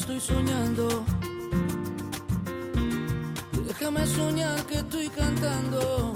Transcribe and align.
estoy 0.00 0.20
soñando. 0.20 1.04
Déjame 3.66 4.06
soñar 4.06 4.64
que 4.66 4.76
estoy 4.76 5.08
cantando. 5.08 6.14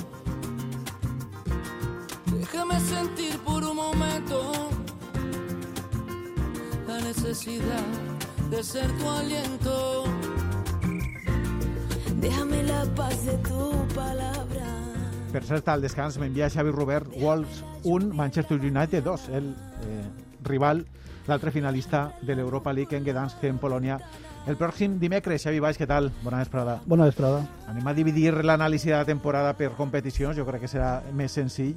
Déjame 2.38 2.78
sentir 2.80 3.38
por 3.40 3.64
un 3.64 3.76
momento 3.76 4.70
la 6.86 7.00
necesidad 7.00 7.86
de 8.50 8.62
ser 8.62 8.88
tu 8.98 9.08
aliento. 9.08 10.04
Déjame 12.20 12.62
la 12.62 12.84
paz 12.94 13.24
de 13.24 13.36
tu 13.48 13.86
palabra. 13.94 14.66
Per 15.32 15.42
cert, 15.44 15.68
al 15.68 15.80
descans 15.80 16.18
m'envia 16.18 16.50
Xavi 16.50 16.70
Robert 16.70 17.08
Wolves 17.16 17.64
1, 17.84 18.14
Manchester 18.14 18.60
United 18.60 19.02
2, 19.02 19.28
el 19.30 19.56
eh, 19.88 20.31
rival, 20.44 20.84
l'altre 21.26 21.50
finalista 21.50 22.12
de 22.22 22.36
l'Europa 22.36 22.72
League 22.72 22.96
en 22.96 23.04
Gdansk, 23.04 23.44
en 23.44 23.58
Polònia. 23.62 23.98
El 24.46 24.58
pròxim 24.58 24.96
dimecres, 24.98 25.44
Xavi 25.44 25.60
Baix, 25.62 25.78
què 25.78 25.86
tal? 25.86 26.10
Bona 26.24 26.40
vesprada. 26.42 26.80
Bona 26.86 27.06
vesprada. 27.06 27.44
Anem 27.70 27.86
a 27.86 27.94
dividir 27.94 28.32
l'anàlisi 28.42 28.90
de 28.90 28.96
la 28.96 29.06
temporada 29.06 29.54
per 29.58 29.70
competicions, 29.78 30.36
jo 30.36 30.46
crec 30.48 30.64
que 30.64 30.70
serà 30.72 30.96
més 31.14 31.34
senzill. 31.38 31.76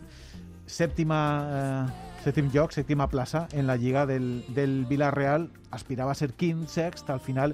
Sèptima, 0.66 1.20
eh, 1.46 2.14
sèptim 2.26 2.50
lloc, 2.54 2.74
sèptima 2.74 3.06
plaça 3.08 3.46
en 3.54 3.68
la 3.70 3.78
Lliga 3.78 4.08
del, 4.10 4.44
del 4.50 4.86
Villarreal, 4.90 5.52
aspirava 5.70 6.16
a 6.16 6.18
ser 6.18 6.34
quint, 6.34 6.66
sext, 6.68 7.12
al 7.14 7.22
final, 7.22 7.54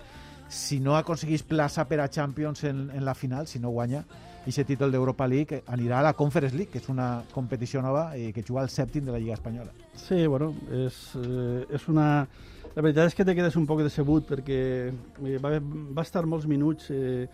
si 0.51 0.81
no 0.83 0.97
aconseguís 0.99 1.45
plaça 1.47 1.87
per 1.87 2.01
a 2.03 2.09
Champions 2.11 2.65
en, 2.67 2.89
en 2.91 3.05
la 3.07 3.15
final, 3.15 3.47
si 3.47 3.59
no 3.63 3.71
guanya, 3.71 4.03
aquest 4.41 4.67
títol 4.67 4.91
d'Europa 4.91 5.27
League 5.29 5.61
anirà 5.71 5.99
a 5.99 6.07
la 6.09 6.13
Conference 6.17 6.55
League, 6.57 6.71
que 6.73 6.81
és 6.81 6.89
una 6.91 7.23
competició 7.31 7.81
nova 7.81 8.09
i 8.17 8.31
que 8.35 8.43
juga 8.43 8.63
al 8.65 8.71
sèptim 8.73 9.05
de 9.05 9.13
la 9.13 9.19
Lliga 9.21 9.37
Espanyola. 9.37 9.71
Sí, 9.95 10.25
bueno, 10.27 10.51
és, 10.73 10.97
eh, 11.21 11.63
és 11.69 11.87
una... 11.87 12.27
La 12.71 12.83
veritat 12.83 13.11
és 13.11 13.15
que 13.15 13.25
te 13.27 13.35
quedes 13.35 13.55
un 13.59 13.65
poc 13.67 13.83
decebut 13.83 14.27
perquè 14.27 14.59
eh, 14.91 15.37
va, 15.43 15.57
va 15.59 16.05
estar 16.05 16.23
molts 16.27 16.47
minuts 16.47 16.91
eh, 16.91 17.27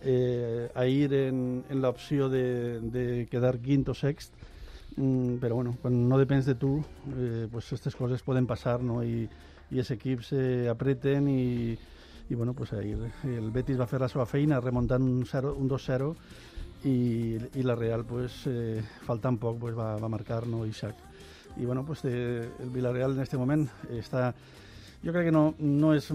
eh, 0.00 0.68
ahir 0.74 1.12
en, 1.14 1.42
en 1.68 1.82
l'opció 1.82 2.28
de, 2.32 2.80
de 2.80 3.04
quedar 3.30 3.58
quint 3.64 3.88
o 3.92 3.96
sext, 3.96 4.32
mm, 4.96 5.36
però 5.42 5.60
bueno, 5.60 5.76
quan 5.82 6.00
no 6.08 6.18
depens 6.20 6.48
de 6.48 6.56
tu, 6.56 6.78
eh, 7.14 7.46
pues 7.52 7.68
aquestes 7.68 7.96
coses 7.96 8.24
poden 8.24 8.48
passar, 8.48 8.80
no? 8.82 9.02
I, 9.04 9.28
i 9.70 9.78
els 9.78 9.92
equips 9.92 10.32
eh, 10.32 10.66
apreten 10.72 11.28
i, 11.28 11.76
i 12.28 12.34
bueno, 12.34 12.54
pues 12.54 12.72
ahir 12.72 12.98
el 13.24 13.50
Betis 13.50 13.80
va 13.80 13.86
fer 13.88 14.00
la 14.02 14.08
seva 14.08 14.26
feina 14.26 14.60
remuntant 14.60 15.02
un, 15.02 15.24
0, 15.26 15.54
un 15.56 15.68
2-0 15.70 16.12
i, 16.84 17.38
i 17.58 17.64
la 17.64 17.74
Real 17.74 18.04
pues, 18.04 18.42
eh, 18.46 18.82
faltant 19.06 19.38
poc 19.40 19.58
pues, 19.58 19.76
va, 19.76 19.96
va 19.96 20.08
marcar 20.12 20.46
no, 20.46 20.66
Isaac. 20.66 20.96
I 21.56 21.64
bueno, 21.64 21.84
pues, 21.84 22.04
eh, 22.04 22.48
el 22.60 22.70
Villarreal 22.70 23.16
en 23.16 23.22
este 23.22 23.38
moment 23.40 23.66
està 23.90 24.32
jo 25.02 25.12
crec 25.14 25.28
que 25.28 25.32
no, 25.32 25.54
no 25.58 25.92
és, 25.94 26.08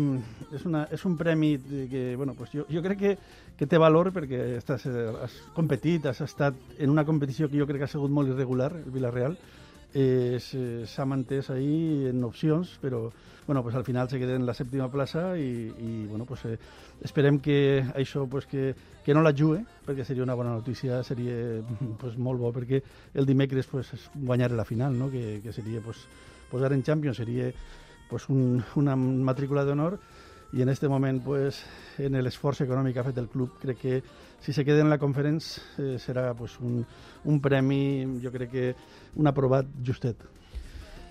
és, 0.51 0.65
una, 0.67 0.83
és 0.91 1.03
un 1.07 1.15
premi 1.17 1.55
que, 1.89 2.15
bueno, 2.19 2.33
pues 2.35 2.51
jo, 2.51 2.65
jo 2.69 2.81
crec 2.83 2.99
que, 2.99 3.13
que 3.57 3.67
té 3.69 3.79
valor 3.79 4.11
perquè 4.15 4.57
estàs, 4.57 4.85
has 5.23 5.37
competit, 5.55 6.05
has 6.11 6.19
estat 6.25 6.57
en 6.77 6.91
una 6.91 7.05
competició 7.07 7.47
que 7.49 7.59
jo 7.59 7.67
crec 7.69 7.83
que 7.83 7.87
ha 7.87 7.93
sigut 7.95 8.11
molt 8.11 8.33
irregular, 8.33 8.73
el 8.81 8.91
Villarreal, 8.91 9.37
eh, 9.93 10.39
s'ha 10.39 11.05
mantès 11.05 11.49
ahí 11.53 12.07
en 12.09 12.23
opcions, 12.23 12.77
però 12.81 13.11
bueno, 13.45 13.61
pues 13.61 13.75
al 13.75 13.83
final 13.83 14.09
se 14.09 14.19
queda 14.19 14.35
en 14.35 14.45
la 14.45 14.53
sèptima 14.53 14.89
plaça 14.91 15.37
i, 15.37 15.67
i 15.67 16.05
bueno, 16.07 16.25
pues, 16.25 16.45
eh, 16.45 16.57
esperem 17.03 17.39
que 17.43 17.83
això 17.95 18.25
pues, 18.29 18.45
que, 18.47 18.73
que 19.03 19.13
no 19.13 19.21
la 19.21 19.33
jugue, 19.35 19.63
perquè 19.85 20.05
seria 20.05 20.23
una 20.23 20.35
bona 20.35 20.53
notícia, 20.55 21.03
seria 21.03 21.35
pues, 22.01 22.17
molt 22.17 22.39
bo, 22.39 22.53
perquè 22.55 22.81
el 23.13 23.27
dimecres 23.27 23.67
pues, 23.67 23.91
guanyar 24.15 24.51
la 24.51 24.65
final, 24.65 24.97
no? 24.97 25.11
que, 25.11 25.41
que 25.43 25.53
seria 25.53 25.81
pues, 25.83 26.07
posar 26.49 26.73
en 26.73 26.83
Champions, 26.83 27.17
seria 27.17 27.51
pues, 28.09 28.29
un, 28.29 28.63
una 28.75 28.95
matrícula 28.95 29.65
d'honor 29.65 29.99
i 30.53 30.61
en 30.61 30.69
aquest 30.69 30.85
moment, 30.85 31.17
pues, 31.25 31.63
en 31.97 32.13
l'esforç 32.21 32.61
econòmic 32.67 32.93
que 32.93 33.01
ha 33.01 33.07
fet 33.07 33.17
el 33.17 33.29
club, 33.29 33.55
crec 33.61 33.79
que 33.81 33.95
si 34.39 34.53
se 34.53 34.63
queda 34.65 34.83
en 34.83 34.91
la 34.91 34.99
conferència 35.01 35.63
eh, 35.81 35.97
serà 35.97 36.33
pues, 36.37 36.59
un, 36.61 36.83
un 37.25 37.41
premi, 37.41 38.05
jo 38.21 38.31
crec 38.31 38.51
que 38.51 38.65
un 39.17 39.27
aprovat 39.27 39.65
justet. 39.85 40.21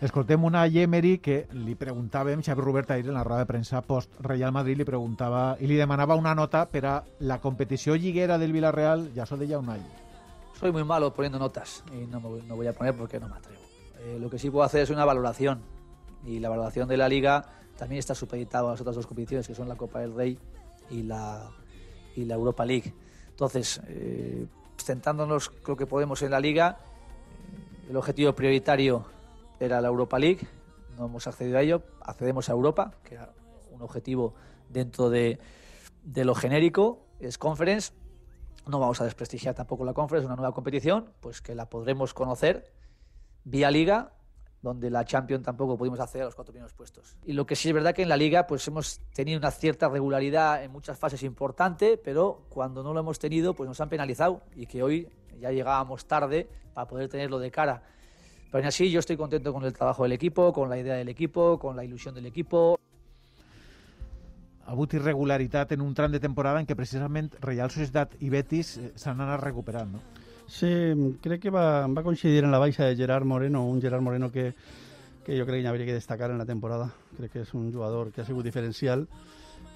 Escoltem 0.02 0.42
una 0.42 0.64
Yemery 0.66 1.16
que 1.22 1.36
li 1.62 1.76
preguntàvem, 1.78 2.40
Xavi 2.42 2.62
Robert 2.62 2.90
ahir 2.90 3.06
en 3.06 3.14
la 3.14 3.22
roda 3.22 3.44
de 3.44 3.50
premsa 3.50 3.82
post-Real 3.86 4.50
Madrid 4.54 4.80
li 4.80 4.86
preguntava 4.86 5.56
i 5.62 5.68
li 5.70 5.76
demanava 5.78 6.18
una 6.18 6.34
nota 6.34 6.64
per 6.66 6.84
a 6.90 6.94
la 7.20 7.38
competició 7.38 7.94
lliguera 7.94 8.38
del 8.38 8.54
Villarreal, 8.54 9.08
ja 9.14 9.26
s'ho 9.26 9.38
deia 9.38 9.60
un 9.62 9.70
any. 9.70 9.84
Soy 10.58 10.72
muy 10.72 10.82
malo 10.84 11.12
poniendo 11.14 11.38
notas 11.38 11.84
y 11.94 12.06
no, 12.06 12.20
me, 12.20 12.42
no 12.42 12.56
voy 12.56 12.66
a 12.66 12.72
poner 12.72 12.96
porque 12.96 13.18
no 13.18 13.28
me 13.28 13.36
atrevo. 13.36 13.62
Eh, 14.00 14.18
lo 14.20 14.28
que 14.28 14.38
sí 14.38 14.50
puedo 14.50 14.64
hacer 14.64 14.82
es 14.82 14.90
una 14.90 15.04
valoración 15.04 15.62
y 16.26 16.38
la 16.40 16.48
valoración 16.48 16.88
de 16.88 16.96
la 16.96 17.08
liga 17.08 17.61
también 17.76 17.98
está 17.98 18.14
supeditada 18.14 18.68
a 18.68 18.70
las 18.72 18.80
otras 18.80 18.96
dos 18.96 19.06
competiciones 19.06 19.46
que 19.46 19.54
son 19.54 19.68
la 19.68 19.76
Copa 19.76 20.00
del 20.00 20.14
Rey 20.14 20.38
y 20.90 21.02
la, 21.02 21.50
y 22.16 22.24
la 22.24 22.34
Europa 22.34 22.64
League. 22.64 22.94
Entonces, 23.30 23.80
eh, 23.88 24.46
centrándonos 24.78 25.50
lo 25.66 25.76
que 25.76 25.86
podemos 25.86 26.22
en 26.22 26.30
la 26.30 26.40
liga, 26.40 26.78
eh, 26.78 27.90
el 27.90 27.96
objetivo 27.96 28.32
prioritario 28.34 29.04
era 29.58 29.80
la 29.80 29.88
Europa 29.88 30.18
League, 30.18 30.46
no 30.98 31.06
hemos 31.06 31.26
accedido 31.26 31.58
a 31.58 31.62
ello, 31.62 31.82
accedemos 32.02 32.48
a 32.48 32.52
Europa, 32.52 32.94
que 33.04 33.14
era 33.14 33.32
un 33.70 33.82
objetivo 33.82 34.34
dentro 34.68 35.10
de, 35.10 35.38
de 36.04 36.24
lo 36.24 36.34
genérico, 36.34 37.06
es 37.20 37.38
Conference, 37.38 37.92
no 38.66 38.78
vamos 38.78 39.00
a 39.00 39.04
desprestigiar 39.04 39.54
tampoco 39.54 39.84
la 39.84 39.94
Conference, 39.94 40.26
una 40.26 40.36
nueva 40.36 40.52
competición, 40.52 41.10
pues 41.20 41.40
que 41.40 41.54
la 41.54 41.68
podremos 41.68 42.14
conocer 42.14 42.72
vía 43.44 43.70
liga, 43.70 44.12
donde 44.62 44.88
la 44.90 45.04
Champions 45.04 45.44
tampoco 45.44 45.76
pudimos 45.76 45.98
acceder 45.98 46.22
a 46.22 46.26
los 46.26 46.34
cuatro 46.36 46.52
primeros 46.52 46.72
puestos. 46.72 47.16
Y 47.26 47.32
lo 47.32 47.44
que 47.44 47.56
sí 47.56 47.68
es 47.68 47.74
verdad 47.74 47.94
que 47.94 48.02
en 48.02 48.08
la 48.08 48.16
liga 48.16 48.46
pues 48.46 48.66
hemos 48.68 49.00
tenido 49.12 49.38
una 49.38 49.50
cierta 49.50 49.88
regularidad 49.88 50.62
en 50.62 50.70
muchas 50.70 50.96
fases 50.96 51.22
importante, 51.24 52.00
pero 52.02 52.44
cuando 52.48 52.82
no 52.82 52.94
lo 52.94 53.00
hemos 53.00 53.18
tenido 53.18 53.54
pues 53.54 53.68
nos 53.68 53.80
han 53.80 53.88
penalizado 53.88 54.42
y 54.54 54.66
que 54.66 54.82
hoy 54.82 55.08
ya 55.40 55.50
llegábamos 55.50 56.06
tarde 56.06 56.48
para 56.72 56.86
poder 56.86 57.08
tenerlo 57.08 57.40
de 57.40 57.50
cara. 57.50 57.82
Pero 58.52 58.68
así 58.68 58.90
yo 58.90 59.00
estoy 59.00 59.16
contento 59.16 59.52
con 59.52 59.64
el 59.64 59.72
trabajo 59.72 60.04
del 60.04 60.12
equipo, 60.12 60.52
con 60.52 60.68
la 60.68 60.78
idea 60.78 60.94
del 60.94 61.08
equipo, 61.08 61.58
con 61.58 61.74
la 61.74 61.84
ilusión 61.84 62.14
del 62.14 62.26
equipo. 62.26 62.78
Ha 64.64 64.72
hagut 64.72 64.94
irregularitat 64.94 65.72
en 65.72 65.80
un 65.80 65.92
tram 65.92 66.12
de 66.12 66.20
temporada 66.22 66.60
en 66.62 66.68
què 66.68 66.76
precisament 66.78 67.32
Real 67.42 67.72
Societat 67.74 68.14
i 68.22 68.28
Betis 68.30 68.76
eh, 68.78 68.92
s'han 68.94 69.18
anat 69.20 69.42
recuperant, 69.42 69.90
no? 69.96 70.21
Sí, 70.46 70.70
crec 71.22 71.42
que 71.42 71.50
va, 71.50 71.86
va 71.86 72.02
coincidir 72.02 72.44
en 72.44 72.52
la 72.52 72.58
baixa 72.58 72.84
de 72.84 72.96
Gerard 72.96 73.24
Moreno, 73.24 73.66
un 73.66 73.80
Gerard 73.80 74.02
Moreno 74.02 74.30
que, 74.30 74.52
que 75.24 75.38
jo 75.38 75.46
crec 75.46 75.62
que 75.62 75.68
hauria 75.68 75.86
que 75.86 75.94
destacar 75.94 76.30
en 76.30 76.38
la 76.38 76.46
temporada. 76.46 76.92
Crec 77.16 77.32
que 77.32 77.44
és 77.46 77.54
un 77.54 77.72
jugador 77.72 78.12
que 78.12 78.22
ha 78.22 78.26
sigut 78.26 78.44
diferencial 78.44 79.06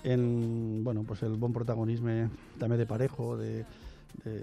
en 0.04 0.84
bueno, 0.84 1.02
pues 1.02 1.22
el 1.22 1.36
bon 1.36 1.52
protagonisme 1.52 2.28
també 2.60 2.76
de 2.78 2.86
Parejo, 2.86 3.36
de, 3.36 3.64
de 4.24 4.34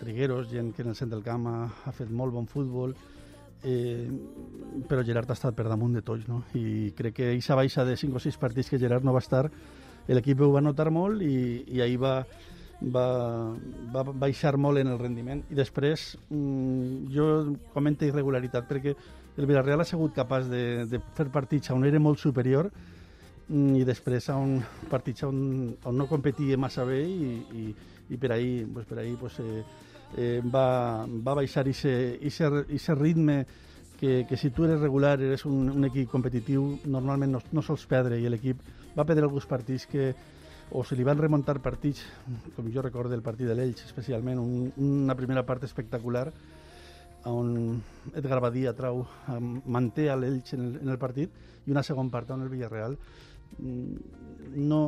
Trigueros, 0.00 0.50
gent 0.50 0.72
que 0.74 0.82
en 0.82 0.90
el 0.90 0.96
centre 0.96 1.16
del 1.16 1.24
camp 1.24 1.46
ha, 1.46 1.58
ha 1.86 1.92
fet 1.94 2.10
molt 2.10 2.34
bon 2.34 2.48
futbol, 2.50 2.94
eh, 3.62 4.08
però 4.88 5.04
Gerard 5.06 5.30
ha 5.30 5.38
estat 5.38 5.54
per 5.54 5.68
damunt 5.70 5.94
de 5.94 6.02
tots, 6.02 6.26
no? 6.26 6.42
I 6.58 6.90
crec 6.98 7.14
que 7.20 7.30
aquesta 7.30 7.58
baixa 7.58 7.84
de 7.86 7.96
5 7.96 8.18
o 8.18 8.22
6 8.22 8.40
partits 8.42 8.72
que 8.72 8.80
Gerard 8.82 9.06
no 9.06 9.14
va 9.14 9.22
estar, 9.22 9.46
l'equip 10.08 10.40
ho 10.42 10.50
va 10.50 10.64
notar 10.64 10.90
molt 10.90 11.22
i, 11.22 11.62
i 11.70 11.82
ahir 11.84 12.00
va, 12.02 12.16
va, 12.90 13.54
va 13.94 14.04
baixar 14.12 14.56
molt 14.58 14.80
en 14.80 14.90
el 14.92 14.98
rendiment. 14.98 15.42
I 15.50 15.58
després, 15.58 16.16
mm, 16.30 17.10
jo 17.14 17.26
comento 17.74 18.06
irregularitat, 18.06 18.68
perquè 18.68 18.94
el 19.36 19.46
Villarreal 19.46 19.80
ha 19.80 19.88
sigut 19.88 20.14
capaç 20.14 20.48
de, 20.50 20.84
de 20.86 21.00
fer 21.16 21.28
partits 21.32 21.70
on 21.72 21.86
era 21.88 22.00
molt 22.00 22.20
superior 22.20 22.68
mm, 23.48 23.76
i 23.80 23.84
després 23.88 24.28
a 24.28 24.36
un 24.36 24.58
partits 24.90 25.24
on, 25.24 25.72
on 25.84 25.96
no 25.96 26.08
competia 26.10 26.58
massa 26.60 26.84
bé 26.84 27.00
i, 27.06 27.32
i, 27.56 27.64
i 28.12 28.20
per 28.20 28.34
ahir, 28.36 28.66
pues, 28.74 28.86
per 28.86 28.98
ahir 29.00 29.16
pues, 29.20 29.38
eh, 29.40 29.62
eh, 30.18 30.40
va, 30.44 31.06
va 31.06 31.36
baixar 31.40 31.64
aquest 31.64 32.98
ritme 32.98 33.46
que, 33.98 34.26
que 34.28 34.36
si 34.36 34.50
tu 34.50 34.64
eres 34.66 34.80
regular, 34.80 35.20
eres 35.20 35.46
un, 35.46 35.70
un 35.70 35.84
equip 35.86 36.10
competitiu, 36.10 36.66
normalment 36.84 37.32
no, 37.38 37.40
no 37.52 37.62
sols 37.62 37.86
perdre 37.86 38.18
i 38.18 38.28
l'equip 38.28 38.60
va 38.96 39.06
perdre 39.06 39.24
alguns 39.24 39.46
partits 39.48 39.86
que 39.86 40.10
o 40.72 40.84
se 40.84 40.96
li 40.96 41.04
van 41.04 41.20
remuntar 41.20 41.58
partits, 41.60 42.02
com 42.56 42.68
jo 42.72 42.82
recordo 42.82 43.14
el 43.14 43.22
partit 43.22 43.48
de 43.48 43.56
l'Elx 43.56 43.84
especialment, 43.84 44.40
un, 44.40 44.72
una 45.04 45.16
primera 45.18 45.44
part 45.44 45.64
espectacular 45.68 46.30
on 47.28 47.82
Edgar 48.18 48.40
Badia 48.42 48.72
trau, 48.74 49.04
manté 49.66 50.08
a 50.10 50.16
l'Elx 50.18 50.56
en, 50.56 50.64
el, 50.64 50.78
en 50.82 50.94
el 50.94 50.98
partit 50.98 51.30
i 51.66 51.70
una 51.70 51.84
segona 51.86 52.10
part 52.10 52.32
on 52.34 52.42
el 52.42 52.50
Villarreal 52.50 52.96
mm, 52.96 54.56
no 54.58 54.80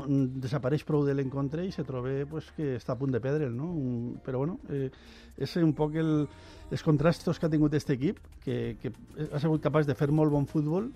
desapareix 0.42 0.82
prou 0.88 1.04
de 1.06 1.14
l'encontre 1.14 1.64
i 1.66 1.72
se 1.72 1.84
troba 1.86 2.16
pues, 2.30 2.50
que 2.56 2.74
està 2.78 2.96
a 2.96 2.98
punt 2.98 3.12
de 3.14 3.20
perdre'l, 3.22 3.54
no? 3.54 3.70
Un, 3.70 4.16
però 4.24 4.42
bueno, 4.42 4.58
eh, 4.72 4.90
és 5.38 5.56
un 5.60 5.72
poc 5.76 5.94
el, 6.00 6.26
els 6.70 6.82
contrastos 6.82 7.38
que 7.38 7.46
ha 7.46 7.52
tingut 7.52 7.72
aquest 7.72 7.94
equip, 7.94 8.18
que, 8.44 8.76
que 8.82 8.92
ha 9.30 9.40
sigut 9.42 9.62
capaç 9.62 9.86
de 9.86 9.96
fer 9.98 10.10
molt 10.10 10.32
bon 10.34 10.48
futbol 10.50 10.90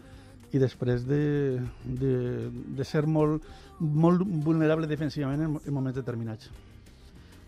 i 0.52 0.60
després 0.62 1.04
de, 1.08 1.60
de, 1.84 2.14
de 2.48 2.84
ser 2.84 3.04
molt, 3.06 3.44
molt 3.78 4.24
vulnerable 4.24 4.88
defensivament 4.90 5.44
en, 5.44 5.56
en 5.60 5.74
moments 5.74 5.98
determinats. 5.98 6.50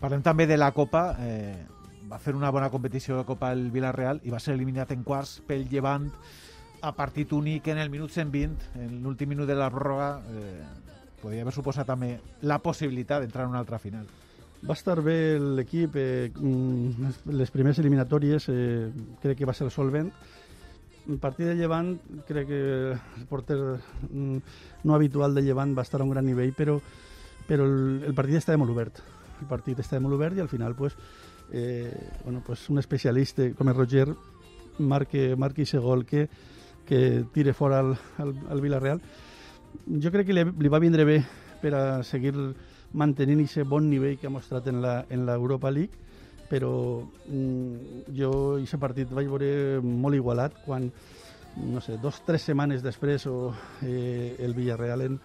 Parlem 0.01 0.23
també 0.25 0.47
de 0.49 0.57
la 0.57 0.71
Copa. 0.73 1.11
Eh, 1.21 1.55
va 2.11 2.19
fer 2.19 2.33
una 2.35 2.51
bona 2.51 2.69
competició 2.69 3.17
de 3.17 3.25
Copa 3.25 3.51
el 3.55 3.69
Villarreal 3.71 4.19
i 4.27 4.33
va 4.33 4.39
ser 4.43 4.55
eliminat 4.57 4.91
en 4.91 5.05
quarts 5.07 5.39
pel 5.47 5.67
Llevant 5.71 6.09
a 6.81 6.91
partit 6.97 7.31
únic 7.33 7.69
en 7.69 7.77
el 7.77 7.91
minut 7.93 8.11
120, 8.11 8.71
en 8.81 8.97
l'últim 9.03 9.29
minut 9.29 9.47
de 9.47 9.55
la 9.55 9.69
pròrroga, 9.71 10.09
eh, 10.33 10.65
podria 11.21 11.45
haver 11.45 11.53
suposat 11.53 11.87
també 11.87 12.15
la 12.41 12.57
possibilitat 12.59 13.21
d'entrar 13.21 13.45
en 13.45 13.53
una 13.53 13.61
altra 13.61 13.79
final. 13.79 14.09
Va 14.61 14.75
estar 14.77 14.99
bé 15.01 15.39
l'equip, 15.39 15.95
eh, 15.95 16.31
mm, 16.33 17.31
les 17.33 17.51
primeres 17.53 17.79
eliminatòries 17.79 18.49
eh, 18.49 18.91
crec 19.21 19.37
que 19.37 19.45
va 19.45 19.53
ser 19.53 19.69
solvent. 19.69 20.11
Partit 21.21 21.47
de 21.49 21.55
Llevant, 21.57 21.95
crec 22.27 22.47
que 22.47 22.61
el 22.93 23.25
porter 23.29 23.57
mm, 23.57 24.37
no 24.83 24.95
habitual 24.95 25.33
de 25.35 25.41
Llevant 25.41 25.73
va 25.77 25.85
estar 25.85 26.01
a 26.01 26.05
un 26.05 26.11
gran 26.13 26.25
nivell, 26.25 26.53
però, 26.53 26.77
però 27.47 27.65
el, 27.65 28.03
el 28.05 28.13
partit 28.17 28.37
estava 28.37 28.61
molt 28.61 28.73
obert. 28.75 29.01
El 29.41 29.49
partit 29.49 29.79
estava 29.81 30.03
molt 30.05 30.19
obert 30.19 30.37
i 30.37 30.43
al 30.43 30.51
final 30.51 30.75
pues, 30.77 30.93
eh, 31.51 31.91
bueno, 32.23 32.43
pues 32.45 32.69
un 32.69 32.77
especialista 32.79 33.49
com 33.57 33.69
el 33.69 33.75
Roger 33.75 34.07
marque, 34.77 35.35
marque 35.35 35.63
ese 35.63 35.79
gol 35.79 36.05
que, 36.05 36.29
que 36.85 37.25
tire 37.33 37.53
fora 37.53 37.79
al, 37.79 37.97
al, 38.17 38.35
al 38.49 38.61
Villarreal. 38.61 39.01
Jo 39.87 40.11
crec 40.11 40.27
que 40.29 40.37
li, 40.37 40.45
li 40.45 40.69
va 40.69 40.81
vindre 40.83 41.05
bé 41.07 41.21
per 41.61 41.73
a 41.77 41.83
seguir 42.03 42.35
mantenint 42.93 43.41
aquest 43.45 43.67
bon 43.67 43.89
nivell 43.89 44.17
que 44.19 44.27
ha 44.27 44.33
mostrat 44.33 44.67
en 44.67 44.81
la, 44.83 45.05
en 45.09 45.25
l'Europa 45.25 45.71
League, 45.71 45.97
però 46.51 46.71
mm, 47.31 48.11
jo 48.17 48.31
aquest 48.59 48.79
partit 48.81 49.11
vaig 49.15 49.29
veure 49.31 49.79
molt 49.81 50.17
igualat 50.17 50.57
quan, 50.65 50.89
no 51.63 51.83
sé, 51.83 51.95
dos, 52.03 52.19
tres 52.27 52.43
setmanes 52.49 52.83
després 52.83 53.25
o 53.31 53.53
eh, 53.87 54.35
el 54.43 54.55
Villarreal 54.57 55.05
en, 55.05 55.15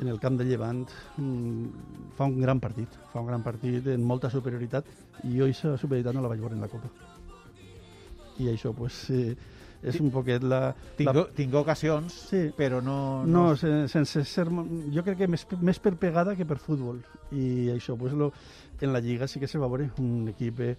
en 0.00 0.10
el 0.12 0.20
camp 0.20 0.36
de 0.36 0.44
Llevant 0.44 0.84
mm, 1.16 2.10
fa 2.18 2.28
un 2.28 2.36
gran 2.42 2.60
partit, 2.60 2.98
fa 3.12 3.24
un 3.24 3.30
gran 3.32 3.46
partit 3.46 3.88
en 3.94 4.04
molta 4.04 4.28
superioritat 4.32 4.92
i 5.24 5.38
jo 5.38 5.48
aquesta 5.48 5.78
superioritat 5.80 6.16
no 6.16 6.26
la 6.26 6.34
vaig 6.34 6.44
veure 6.44 6.58
en 6.58 6.66
la 6.66 6.70
Copa. 6.72 6.92
I 8.40 8.52
això, 8.52 8.72
pues, 8.76 9.02
eh, 9.12 9.34
és 9.82 9.96
un 10.00 10.10
poquet 10.12 10.42
la... 10.44 10.74
Tinc, 10.98 11.12
la... 11.16 11.24
tinc 11.36 11.54
ocasions, 11.56 12.12
Sí. 12.30 12.40
però 12.56 12.82
no... 12.84 13.24
No, 13.26 13.44
sen- 13.56 13.86
sense 13.88 14.24
ser... 14.28 14.46
Jo 14.92 15.04
crec 15.06 15.18
que 15.22 15.28
més, 15.28 15.46
més 15.60 15.78
per 15.80 15.94
pegada 15.96 16.34
que 16.36 16.44
per 16.44 16.58
futbol. 16.60 16.98
I 17.32 17.70
això, 17.74 17.96
pues, 17.96 18.12
lo, 18.12 18.32
en 18.80 18.92
la 18.92 19.00
Lliga 19.00 19.28
sí 19.28 19.40
que 19.40 19.48
se 19.48 19.58
va 19.58 19.68
veure 19.68 19.90
un 19.98 20.28
equip 20.28 20.60
eh, 20.60 20.74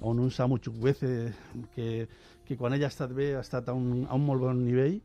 on 0.00 0.18
un 0.20 0.30
Samu 0.30 0.58
Chukwueze 0.58 1.32
que, 1.74 2.08
que 2.44 2.56
quan 2.58 2.74
ell 2.74 2.84
ha 2.84 2.90
estat 2.92 3.12
bé 3.14 3.34
ha 3.36 3.40
estat 3.44 3.68
a 3.68 3.74
un, 3.76 4.04
a 4.08 4.16
un 4.18 4.24
molt 4.26 4.42
bon 4.42 4.64
nivell 4.64 5.00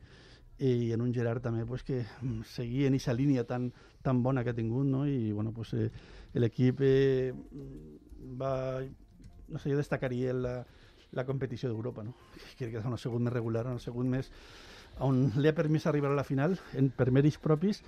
i 0.58 0.92
en 0.96 1.02
un 1.06 1.12
Gerard 1.14 1.44
també 1.46 1.66
pues, 1.70 1.84
que 1.86 2.00
mm, 2.22 2.42
seguia 2.50 2.88
en 2.88 2.96
aquesta 2.98 3.14
línia 3.14 3.44
tan, 3.46 3.68
tan 4.02 4.24
bona 4.26 4.42
que 4.44 4.50
ha 4.56 4.58
tingut 4.58 4.88
no? 4.90 5.04
i 5.06 5.32
bueno, 5.32 5.52
pues, 5.54 5.74
eh, 5.78 5.92
l'equip 6.34 6.82
eh, 6.82 7.32
va... 8.42 8.82
No 9.48 9.60
sé, 9.60 9.70
jo 9.72 9.78
destacaria 9.78 10.34
la, 10.34 10.56
la 11.12 11.26
competició 11.26 11.70
d'Europa, 11.70 12.04
no? 12.04 12.14
Crec 12.58 12.72
que 12.76 12.82
on 12.84 12.94
ha 12.94 13.00
sigut 13.02 13.22
més 13.22 13.34
regular, 13.34 13.66
on 13.68 13.78
ha 13.78 13.84
sigut 13.84 14.06
més 14.06 14.32
on 15.00 15.28
li 15.38 15.48
ha 15.48 15.54
permès 15.56 15.86
arribar 15.86 16.10
a 16.12 16.18
la 16.18 16.24
final 16.26 16.56
en, 16.74 16.90
per 16.90 17.12
mèrits 17.14 17.38
propis 17.38 17.84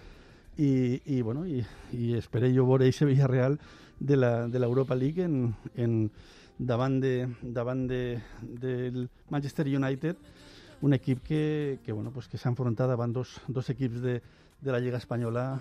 i, 0.57 1.01
i, 1.05 1.21
bueno, 1.25 1.45
i, 1.47 1.63
i 1.97 2.13
esperé 2.19 2.51
jo 2.53 2.67
veure 2.69 2.85
aquest 2.85 3.07
Villarreal 3.09 3.57
de 3.99 4.15
la- 4.17 4.47
de 4.47 4.59
l'Europa 4.59 4.95
League 4.95 5.23
en, 5.23 5.55
en, 5.75 6.11
davant, 6.59 6.99
de, 7.01 7.27
davant 7.41 7.87
de, 7.89 8.19
del 8.41 9.09
Manchester 9.29 9.65
United 9.67 10.15
un 10.81 10.93
equip 10.93 11.23
que, 11.23 11.79
que, 11.83 11.91
bueno, 11.91 12.11
pues 12.11 12.27
que 12.29 12.37
s'ha 12.37 12.49
enfrontat 12.53 12.87
davant 12.87 13.11
dos, 13.11 13.39
dos 13.47 13.69
equips 13.69 13.99
de, 14.01 14.21
de 14.61 14.71
la 14.71 14.79
Lliga 14.79 14.97
Espanyola 15.01 15.59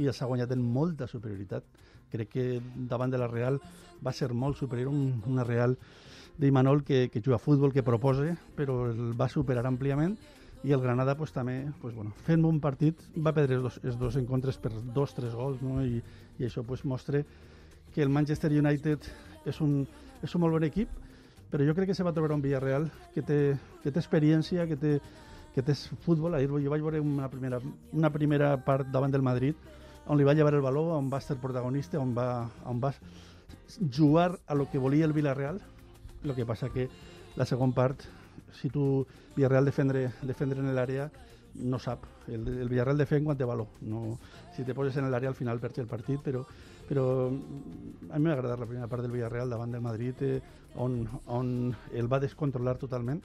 i 0.00 0.06
els 0.06 0.22
ha 0.22 0.28
guanyat 0.30 0.52
en 0.54 0.62
molta 0.62 1.08
superioritat. 1.10 1.64
Crec 2.10 2.28
que 2.30 2.44
davant 2.88 3.10
de 3.10 3.18
la 3.18 3.26
Real 3.28 3.58
va 4.06 4.12
ser 4.16 4.30
molt 4.32 4.56
superior, 4.56 4.88
un, 4.88 5.20
una 5.26 5.44
Real 5.44 5.76
d'Imanol 6.40 6.82
que, 6.84 7.08
que 7.12 7.20
juga 7.20 7.36
a 7.36 7.42
futbol, 7.42 7.72
que 7.72 7.84
proposa, 7.84 8.34
però 8.56 8.86
el 8.88 9.12
va 9.18 9.28
superar 9.28 9.66
àmpliament 9.68 10.16
i 10.64 10.74
el 10.76 10.82
Granada 10.82 11.14
pues, 11.16 11.32
també, 11.32 11.70
pues, 11.80 11.94
bueno, 11.94 12.12
fent 12.26 12.44
un 12.44 12.60
partit, 12.60 13.00
va 13.16 13.32
perdre 13.36 13.56
els 13.58 13.64
dos, 13.64 13.78
els 13.84 13.98
dos 14.00 14.16
encontres 14.20 14.58
per 14.60 14.72
dos, 14.94 15.14
tres 15.16 15.36
gols, 15.36 15.62
no? 15.64 15.80
I, 15.84 16.02
i 16.38 16.48
això 16.48 16.64
pues, 16.66 16.84
mostra 16.84 17.22
que 17.94 18.02
el 18.02 18.12
Manchester 18.12 18.52
United 18.52 19.08
és 19.48 19.60
un, 19.64 19.82
és 20.22 20.34
un 20.36 20.44
molt 20.44 20.58
bon 20.58 20.66
equip, 20.68 20.92
però 21.50 21.64
jo 21.66 21.74
crec 21.74 21.90
que 21.90 21.96
se 21.96 22.04
va 22.06 22.12
trobar 22.14 22.36
un 22.36 22.44
Villarreal 22.44 22.90
que 23.14 23.24
té, 23.26 23.40
que 23.82 23.90
té 23.90 23.98
experiència, 23.98 24.68
que 24.70 24.76
té, 24.78 24.98
que 25.54 25.64
té 25.66 25.74
futbol. 26.04 26.36
Ahir 26.36 26.52
jo 26.52 26.70
vaig 26.70 26.84
veure 26.84 27.00
una 27.02 27.28
primera, 27.32 27.58
una 27.92 28.12
primera 28.14 28.54
part 28.64 28.92
davant 28.92 29.12
del 29.12 29.26
Madrid 29.26 29.56
on 30.10 30.18
li 30.18 30.24
va 30.26 30.34
llevar 30.34 30.54
el 30.54 30.62
baló, 30.64 30.88
on 30.96 31.10
va 31.10 31.20
ser 31.22 31.36
protagonista, 31.38 32.00
on 32.00 32.14
va, 32.16 32.48
on 32.66 32.80
va 32.82 32.92
jugar 33.96 34.38
a 34.46 34.54
lo 34.54 34.68
que 34.70 34.78
volia 34.78 35.04
el 35.04 35.12
Villarreal. 35.12 35.60
Lo 36.22 36.34
que 36.34 36.46
passa 36.46 36.68
que 36.68 36.88
la 37.36 37.46
segona 37.46 37.74
part, 37.74 38.02
si 38.52 38.68
tu 38.68 39.06
Villarreal 39.36 39.64
defendre, 39.64 40.10
defendre 40.22 40.60
en 40.60 40.74
l'àrea, 40.74 41.10
no 41.54 41.78
sap. 41.78 42.04
El, 42.28 42.46
el 42.46 42.68
Villarreal 42.68 42.98
defen 42.98 43.24
quan 43.24 43.38
té 43.38 43.46
baló. 43.48 43.68
No, 43.80 44.18
si 44.54 44.64
te 44.64 44.74
poses 44.76 44.96
en 45.00 45.10
l'àrea 45.10 45.30
al 45.30 45.38
final 45.38 45.60
perds 45.62 45.80
el 45.82 45.88
partit, 45.90 46.20
però, 46.22 46.44
però 46.88 47.04
a 47.28 48.18
mi 48.18 48.26
m'ha 48.26 48.34
agradat 48.36 48.60
la 48.60 48.68
primera 48.68 48.88
part 48.90 49.06
del 49.06 49.14
Villarreal 49.14 49.50
davant 49.50 49.72
del 49.72 49.84
Madrid, 49.84 50.22
eh, 50.26 50.40
on, 50.76 51.02
on 51.26 51.70
el 51.94 52.10
va 52.10 52.20
descontrolar 52.22 52.76
totalment 52.78 53.22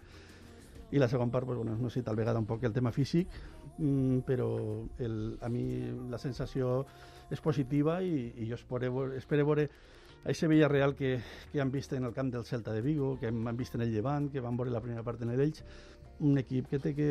i 0.91 1.01
la 1.01 1.09
segona 1.09 1.31
part, 1.31 1.45
pues, 1.45 1.57
bueno, 1.57 1.75
no 1.75 1.89
sé, 1.89 2.03
tal 2.03 2.15
vegada 2.15 2.39
un 2.39 2.45
poc 2.45 2.63
el 2.63 2.73
tema 2.73 2.91
físic, 2.91 3.27
mm, 3.77 4.19
però 4.25 4.47
el, 4.99 5.37
a 5.41 5.49
mi 5.49 5.65
la 6.09 6.21
sensació 6.21 6.85
és 7.33 7.41
positiva 7.41 7.99
i, 8.05 8.31
i 8.37 8.47
jo 8.49 8.55
espero, 8.55 9.11
espero 9.17 9.45
veure 9.49 9.69
a 10.25 10.31
aquest 10.31 10.49
Villarreal 10.49 10.95
que, 10.97 11.19
que 11.51 11.61
han 11.61 11.71
vist 11.71 11.93
en 11.93 12.03
el 12.03 12.13
camp 12.13 12.31
del 12.33 12.45
Celta 12.45 12.73
de 12.73 12.81
Vigo, 12.81 13.19
que 13.19 13.27
han 13.27 13.57
vist 13.57 13.75
en 13.75 13.81
el 13.85 13.91
Llevant, 13.93 14.31
que 14.33 14.41
van 14.41 14.57
veure 14.57 14.73
la 14.73 14.81
primera 14.81 15.03
part 15.05 15.21
en 15.21 15.29
l'Elx, 15.29 15.61
un 16.25 16.39
equip 16.41 16.69
que 16.71 16.79
té 16.79 16.93
que, 16.97 17.09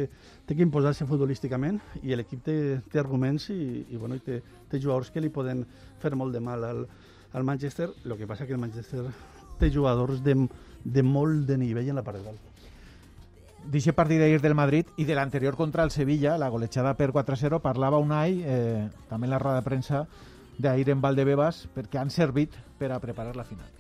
té 0.49 0.57
que 0.57 0.65
imposar-se 0.65 1.07
futbolísticament 1.07 1.79
i 2.03 2.17
l'equip 2.17 2.43
té, 2.43 2.57
té 2.91 2.99
arguments 2.99 3.51
i, 3.55 3.85
i, 3.87 4.01
bueno, 4.01 4.19
i 4.19 4.25
té, 4.25 4.41
té 4.71 4.81
jugadors 4.81 5.13
que 5.15 5.23
li 5.23 5.31
poden 5.31 5.63
fer 6.03 6.15
molt 6.19 6.35
de 6.35 6.43
mal 6.43 6.65
al, 6.65 6.83
al 7.33 7.47
Manchester, 7.47 7.91
el 8.05 8.17
que 8.19 8.27
passa 8.27 8.49
que 8.49 8.57
el 8.57 8.63
Manchester 8.63 9.05
té 9.61 9.71
jugadors 9.71 10.25
de, 10.25 10.35
de 10.83 11.07
molt 11.07 11.47
de 11.47 11.61
nivell 11.61 11.93
en 11.93 12.01
la 12.01 12.07
part 12.07 12.19
dalt. 12.25 12.51
D'aquest 13.65 13.97
partit 13.97 14.21
d'ahir 14.21 14.43
del 14.43 14.59
Madrid 14.59 14.91
i 15.01 15.06
de 15.09 15.15
l'anterior 15.17 15.55
contra 15.56 15.87
el 15.87 15.93
Sevilla, 15.94 16.35
la 16.37 16.51
golejada 16.53 16.97
per 16.99 17.13
4-0, 17.15 17.63
parlava 17.65 18.03
Unai, 18.03 18.43
eh, 18.43 18.89
també 19.09 19.31
la 19.31 19.39
roda 19.39 19.63
de 19.63 19.69
premsa, 19.69 20.03
d'ahir 20.58 20.91
en 20.91 21.01
Valdebebas, 21.01 21.69
perquè 21.75 21.99
han 21.99 22.11
servit 22.11 22.55
per 22.79 22.93
a 22.93 23.01
preparar 23.01 23.37
la 23.37 23.44
final. 23.44 23.70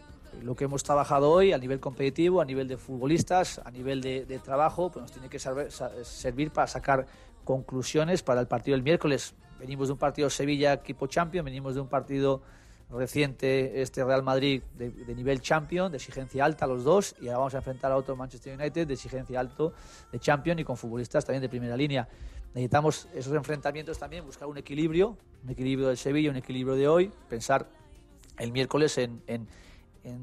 lo 0.42 0.54
que 0.54 0.64
hemos 0.64 0.82
trabajado 0.82 1.30
hoy 1.30 1.52
a 1.52 1.58
nivel 1.58 1.80
competitivo, 1.80 2.40
a 2.40 2.44
nivel 2.44 2.68
de 2.68 2.76
futbolistas, 2.76 3.60
a 3.64 3.70
nivel 3.70 4.00
de, 4.00 4.40
trabajo, 4.44 4.90
pues 4.90 5.02
nos 5.02 5.12
tiene 5.12 5.28
que 5.28 5.38
servir 5.38 6.50
para 6.50 6.66
sacar 6.66 7.06
conclusiones 7.44 8.22
para 8.22 8.40
el 8.40 8.46
partido 8.46 8.74
del 8.74 8.82
miércoles. 8.82 9.34
Venimos 9.58 9.88
de 9.88 9.92
un 9.92 9.98
partido 9.98 10.28
Sevilla 10.30 10.74
equipo 10.74 11.06
champion, 11.06 11.44
venimos 11.44 11.74
de 11.74 11.80
un 11.80 11.88
partido 11.88 12.42
reciente 12.90 13.80
este 13.80 14.04
Real 14.04 14.22
Madrid 14.22 14.62
de, 14.76 14.90
de 14.90 15.14
nivel 15.14 15.40
champion, 15.40 15.90
de 15.90 15.96
exigencia 15.96 16.44
alta 16.44 16.66
los 16.66 16.84
dos, 16.84 17.14
y 17.20 17.26
ahora 17.26 17.38
vamos 17.38 17.54
a 17.54 17.58
enfrentar 17.58 17.90
a 17.92 17.96
otro 17.96 18.14
Manchester 18.14 18.58
United 18.58 18.86
de 18.86 18.94
exigencia 18.94 19.40
alto 19.40 19.72
de 20.12 20.18
champion 20.18 20.58
y 20.58 20.64
con 20.64 20.76
futbolistas 20.76 21.24
también 21.24 21.42
de 21.42 21.48
primera 21.48 21.76
línea. 21.76 22.08
Necesitamos 22.54 23.08
esos 23.14 23.34
enfrentamientos 23.34 23.98
también, 23.98 24.24
buscar 24.24 24.46
un 24.46 24.56
equilibrio, 24.56 25.16
un 25.42 25.50
equilibrio 25.50 25.88
del 25.88 25.96
Sevilla, 25.96 26.30
un 26.30 26.36
equilibrio 26.36 26.76
de 26.76 26.86
hoy, 26.86 27.10
pensar 27.28 27.66
el 28.38 28.52
miércoles 28.52 28.96
en, 28.98 29.22
en- 29.26 29.48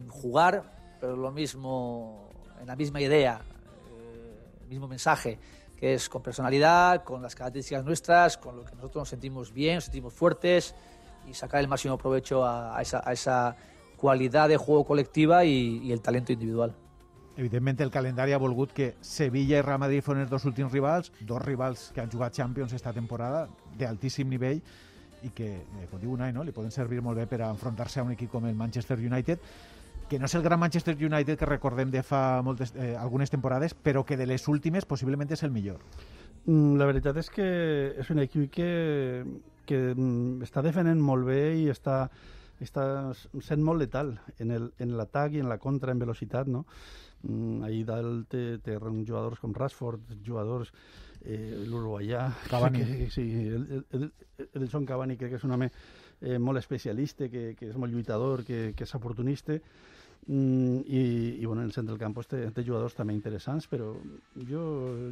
jugar, 0.09 0.97
pero 1.00 1.15
lo 1.15 1.31
mismo, 1.31 2.29
en 2.61 2.67
la 2.67 2.75
misma 2.75 3.01
idea, 3.01 3.41
eh, 3.89 4.38
el 4.61 4.67
mismo 4.67 4.88
mensaje, 4.88 5.39
que 5.75 5.95
es 5.95 6.07
con 6.07 6.21
personalidad, 6.21 7.03
con 7.03 7.21
las 7.21 7.33
características 7.33 7.83
nuestras, 7.83 8.38
con 8.38 8.55
lo 8.57 8.63
que 8.63 8.75
nosotros 8.75 9.01
nos 9.01 9.09
sentimos 9.09 9.51
bien, 9.51 9.75
nos 9.75 9.85
sentimos 9.85 10.13
fuertes 10.13 10.75
y 11.27 11.33
sacar 11.33 11.61
el 11.61 11.67
máximo 11.67 11.97
provecho 11.97 12.45
a, 12.45 12.79
esa, 12.81 13.01
a 13.03 13.11
esa 13.11 13.55
cualidad 13.97 14.47
de 14.50 14.57
juego 14.57 14.85
colectiva 14.85 15.43
y 15.43 15.91
el 15.91 16.01
talento 16.01 16.31
individual. 16.31 16.75
Evidentment, 17.41 17.79
el 17.81 17.89
calendari 17.89 18.36
ha 18.36 18.38
volgut 18.38 18.69
que 18.77 18.91
Sevilla 19.01 19.57
i 19.57 19.63
Real 19.65 19.79
Madrid 19.81 20.03
fossin 20.05 20.21
els 20.21 20.29
dos 20.29 20.43
últims 20.45 20.69
rivals, 20.69 21.07
dos 21.25 21.41
rivals 21.41 21.88
que 21.95 22.03
han 22.03 22.12
jugat 22.12 22.36
Champions 22.38 22.75
esta 22.77 22.93
temporada, 22.93 23.48
d'altíssim 23.79 24.29
nivell, 24.29 24.60
i 25.25 25.31
que, 25.33 25.48
eh, 25.57 25.88
com 25.89 25.98
diu 25.98 26.12
Unai, 26.13 26.29
no? 26.36 26.43
li 26.45 26.53
poden 26.53 26.69
servir 26.69 27.01
molt 27.01 27.17
bé 27.17 27.25
per 27.25 27.39
a 27.41 27.50
enfrontar-se 27.50 28.00
a 28.00 28.03
un 28.05 28.12
equip 28.13 28.29
com 28.29 28.45
el 28.45 28.53
Manchester 28.53 29.00
United, 29.00 29.41
que 30.07 30.19
no 30.19 30.29
és 30.29 30.36
el 30.38 30.43
gran 30.45 30.62
Manchester 30.62 30.93
United 30.93 31.39
que 31.39 31.50
recordem 31.50 31.89
de 31.89 32.03
fa 32.05 32.43
moltes, 32.45 32.75
eh, 32.75 32.93
algunes 32.93 33.33
temporades, 33.33 33.74
però 33.74 34.03
que 34.05 34.17
de 34.21 34.27
les 34.29 34.45
últimes 34.48 34.86
possiblement 34.86 35.33
és 35.33 35.41
el 35.41 35.50
millor. 35.50 35.81
Mm, 36.45 36.77
La 36.77 36.86
veritat 36.86 37.17
és 37.17 37.31
que 37.33 37.48
és 37.98 38.13
un 38.13 38.21
equip 38.21 38.51
que, 38.53 39.25
que 39.65 39.81
mm, 39.95 40.43
està 40.45 40.62
defendent 40.62 41.01
molt 41.01 41.25
bé 41.25 41.41
i 41.57 41.69
està, 41.74 42.03
està 42.65 43.13
sent 43.41 43.63
molt 43.63 43.80
letal 43.82 44.15
en 44.39 44.51
el- 44.51 44.72
en 44.80 44.96
l'atac 44.98 45.34
i 45.34 45.39
en 45.39 45.50
la 45.50 45.58
contra 45.58 45.91
en 45.91 46.00
velocitat, 46.00 46.48
no? 46.48 46.65
Mm, 47.24 47.63
Ahir 47.63 47.86
dalt 47.86 48.27
té, 48.30 48.58
té 48.60 48.77
jugadors 49.08 49.39
com 49.39 49.53
Rashford, 49.53 50.01
jugadors 50.25 50.72
eh, 51.24 51.63
l'uruguaià, 51.68 52.27
Cavani. 52.50 52.84
que, 52.84 53.10
sí, 53.10 53.22
el, 53.48 53.68
el, 53.91 54.12
el, 54.38 54.63
Edson 54.63 54.86
Cavani 54.86 55.18
crec 55.18 55.32
que 55.36 55.41
és 55.41 55.44
un 55.46 55.51
home 55.51 55.72
eh, 56.22 56.38
molt 56.39 56.58
especialista, 56.58 57.30
que, 57.30 57.56
que 57.58 57.70
és 57.70 57.77
molt 57.77 57.94
lluitador, 57.94 58.44
que, 58.44 58.74
que 58.75 58.84
és 58.86 58.96
oportunista, 58.96 59.60
Mm, 60.27 60.84
i, 60.86 61.00
i 61.41 61.46
bueno, 61.48 61.63
en 61.63 61.68
el 61.68 61.74
centre 61.74 61.96
del 61.96 62.00
camp 62.00 62.13
té, 62.30 62.44
té 62.53 62.62
jugadors 62.63 62.94
també 62.94 63.15
interessants, 63.15 63.65
però 63.68 63.88
jo, 64.46 64.62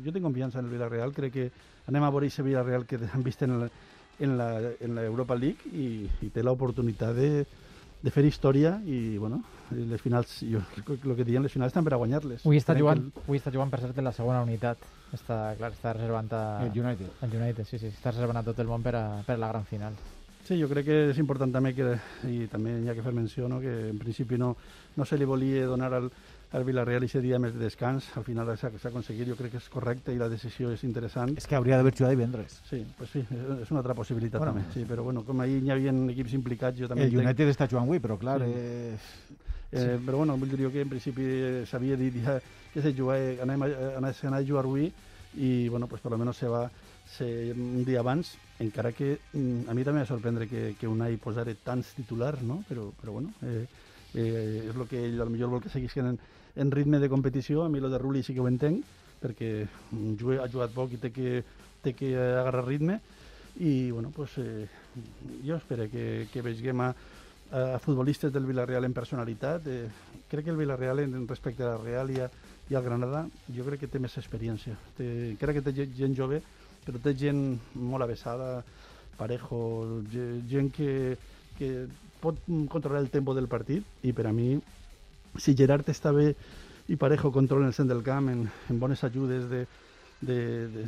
jo 0.05 0.11
tinc 0.13 0.21
confiança 0.21 0.59
en 0.59 0.67
el 0.67 0.71
Villarreal, 0.71 1.13
crec 1.17 1.33
que 1.33 1.47
anem 1.89 2.03
a 2.05 2.11
veure 2.13 2.27
aquest 2.29 2.45
Villarreal 2.45 2.85
que 2.85 2.99
han 3.11 3.23
vist 3.25 3.41
en 3.41 3.55
la, 3.63 3.69
en 4.19 4.37
la, 4.37 4.49
en 4.79 4.95
la 4.95 5.03
Europa 5.05 5.35
League 5.35 5.71
i, 5.73 6.05
i 6.25 6.29
té 6.33 6.43
l'oportunitat 6.43 7.15
de, 7.15 7.45
de 8.01 8.13
fer 8.13 8.23
història 8.27 8.77
i, 8.85 9.17
bueno, 9.17 9.41
les 9.71 10.01
finals, 10.01 10.39
jo, 10.47 10.61
el 10.79 11.15
que 11.15 11.25
diuen, 11.27 11.43
les 11.43 11.53
finals 11.53 11.73
estan 11.73 11.87
per 11.87 11.95
a 11.95 11.99
guanyar-les. 12.01 12.45
Avui 12.45 12.59
està, 12.59 12.75
jugant, 12.77 13.01
que 13.15 13.25
avui 13.25 13.41
està 13.41 13.53
jugant, 13.53 13.71
per 13.71 13.81
cert, 13.83 13.97
en 13.99 14.07
la 14.07 14.15
segona 14.15 14.43
unitat. 14.45 14.85
Està, 15.15 15.41
clar, 15.57 15.73
està 15.75 15.93
reservant 15.97 16.31
a... 16.35 16.43
El 16.65 16.79
United. 16.79 17.19
El 17.25 17.35
United, 17.41 17.67
sí, 17.67 17.81
sí. 17.81 17.91
Està 17.91 18.13
reservant 18.15 18.39
a 18.39 18.45
tot 18.45 18.59
el 18.61 18.71
món 18.71 18.85
per 18.85 18.95
a, 18.97 19.03
per 19.27 19.35
a 19.35 19.41
la 19.41 19.51
gran 19.51 19.67
final. 19.69 19.97
Sí, 20.47 20.55
jo 20.57 20.69
crec 20.71 20.87
que 20.87 20.99
és 21.11 21.19
important 21.21 21.51
també 21.53 21.75
que, 21.77 21.91
i 22.25 22.47
també 22.49 22.79
hi 22.81 22.89
ha 22.89 22.95
que 22.97 23.03
fer 23.05 23.13
menció, 23.13 23.49
no, 23.51 23.59
que 23.61 23.73
en 23.91 23.99
principi 24.01 24.39
no, 24.39 24.55
no 24.95 25.05
se 25.05 25.19
li 25.19 25.27
volia 25.29 25.67
donar 25.69 25.91
al, 25.93 26.07
al 26.51 26.63
Villarreal 26.65 27.03
aquest 27.05 27.21
dia 27.21 27.37
més 27.41 27.53
de 27.53 27.59
descans, 27.61 28.07
al 28.17 28.23
final 28.25 28.49
s'ha 28.57 28.71
aconseguit, 28.89 29.27
jo 29.29 29.35
crec 29.37 29.51
que 29.53 29.61
és 29.61 29.67
correcte 29.69 30.13
i 30.13 30.17
la 30.17 30.29
decisió 30.31 30.71
és 30.73 30.83
interessant. 30.87 31.35
És 31.37 31.45
que 31.45 31.55
hauria 31.55 31.77
d'haver 31.77 31.93
jugat 31.93 32.15
divendres. 32.15 32.61
Sí, 32.69 32.81
pues 32.97 33.11
sí, 33.13 33.21
és 33.61 33.69
una 33.69 33.83
altra 33.83 33.93
possibilitat 33.93 34.41
Bueno, 34.41 34.55
també, 34.55 34.73
sí, 34.73 34.85
però 34.89 35.03
bueno, 35.05 35.23
com 35.27 35.39
ahir 35.41 35.61
hi 35.61 35.69
havia 35.75 35.93
equips 36.15 36.33
implicats, 36.33 36.79
jo 36.79 36.87
també 36.89 37.05
El 37.05 37.17
United 37.21 37.53
està 37.53 37.69
jugant 37.69 37.85
avui, 37.85 37.99
però 37.99 38.17
clar, 38.17 38.39
Sí. 38.41 38.51
eh, 38.55 38.97
Eh, 39.71 39.99
Però 40.03 40.17
bueno, 40.17 40.35
vull 40.35 40.49
dir 40.49 40.71
que 40.71 40.81
en 40.81 40.89
principi 40.89 41.21
eh, 41.21 41.65
s'havia 41.69 41.95
dit 41.95 42.15
ja 42.23 42.39
que 42.73 42.81
se 42.81 42.91
jugar, 42.97 43.19
eh, 43.19 43.37
anem 43.41 43.61
a, 43.61 43.67
eh, 43.69 43.97
anar 43.97 44.39
a 44.39 44.43
jugar 44.43 44.65
avui 44.65 44.91
i 45.37 45.69
bueno, 45.69 45.85
pues 45.87 46.01
per 46.01 46.11
almenys 46.11 46.37
se 46.37 46.47
va 46.49 46.71
se, 47.05 47.53
un 47.53 47.83
dia 47.85 47.99
abans, 47.99 48.39
encara 48.57 48.91
que 48.91 49.19
mm, 49.31 49.69
a 49.69 49.75
mi 49.77 49.83
també 49.85 50.01
va 50.01 50.09
sorprendre 50.09 50.47
que, 50.49 50.73
que 50.73 50.87
Unai 50.89 51.17
posara 51.21 51.53
tants 51.53 51.93
titulars, 51.93 52.41
no? 52.41 52.63
però, 52.67 52.89
però 52.97 53.13
bueno, 53.13 53.29
eh, 53.43 53.67
eh, 54.15 54.65
és 54.69 54.75
el 54.75 54.87
que 54.89 55.05
ell 55.05 55.21
potser 55.21 55.45
vol 55.53 55.61
que 55.61 55.69
seguisquen 55.69 56.17
en, 56.55 56.71
ritme 56.71 56.99
de 56.99 57.09
competició, 57.09 57.63
a 57.63 57.69
mi 57.69 57.79
lo 57.79 57.89
de 57.89 57.97
Rulli 57.97 58.23
sí 58.23 58.33
que 58.33 58.39
ho 58.41 58.47
entenc, 58.47 58.83
perquè 59.21 59.67
ha 60.39 60.47
jugat 60.51 60.71
poc 60.75 60.93
i 60.95 60.97
té 61.01 61.11
que, 61.11 61.43
té 61.83 61.93
que 61.93 62.13
agarrar 62.15 62.65
ritme, 62.67 62.99
i 63.59 63.91
bueno, 63.91 64.11
pues, 64.15 64.37
eh, 64.37 64.67
jo 65.45 65.57
espero 65.57 65.89
que, 65.91 66.27
que 66.31 66.41
veiem 66.41 66.79
a, 66.85 66.93
a 67.51 67.79
futbolistes 67.79 68.31
del 68.31 68.45
Villarreal 68.45 68.85
en 68.85 68.93
personalitat. 68.93 69.65
Eh, 69.67 69.89
crec 70.29 70.45
que 70.45 70.51
el 70.51 70.57
Villarreal, 70.57 70.99
en, 71.03 71.27
respecte 71.27 71.63
a 71.63 71.73
la 71.73 71.77
Real 71.81 72.11
i, 72.13 72.19
a, 72.23 72.29
i 72.69 72.75
al 72.77 72.83
Granada, 72.85 73.25
jo 73.51 73.65
crec 73.65 73.81
que 73.81 73.89
té 73.91 73.99
més 73.99 74.15
experiència. 74.21 74.77
Té, 74.95 75.35
crec 75.41 75.59
que 75.59 75.65
té 75.65 75.73
gent- 75.91 76.15
jove, 76.15 76.39
però 76.85 77.01
té 77.03 77.15
gent 77.17 77.41
molt 77.75 78.05
avessada, 78.05 78.63
parejo, 79.17 79.59
ge- 80.13 80.39
gent 80.47 80.71
que, 80.71 81.17
que 81.57 81.87
pot 82.21 82.37
controlar 82.71 83.01
el 83.01 83.09
tempo 83.11 83.35
del 83.35 83.49
partit 83.51 83.83
i 84.07 84.13
per 84.15 84.29
a 84.29 84.31
mi, 84.31 84.53
si 85.37 85.55
Gerard 85.55 85.87
està 85.89 86.11
bé 86.15 86.33
i 86.89 86.97
Parejo 86.97 87.31
controla 87.31 87.67
el 87.67 87.73
centre 87.73 87.95
del 87.95 88.03
camp 88.03 88.29
en, 88.29 88.47
en 88.69 88.79
bones 88.79 89.03
ajudes 89.03 89.49
de, 89.49 89.65
de, 90.21 90.39
de 90.73 90.85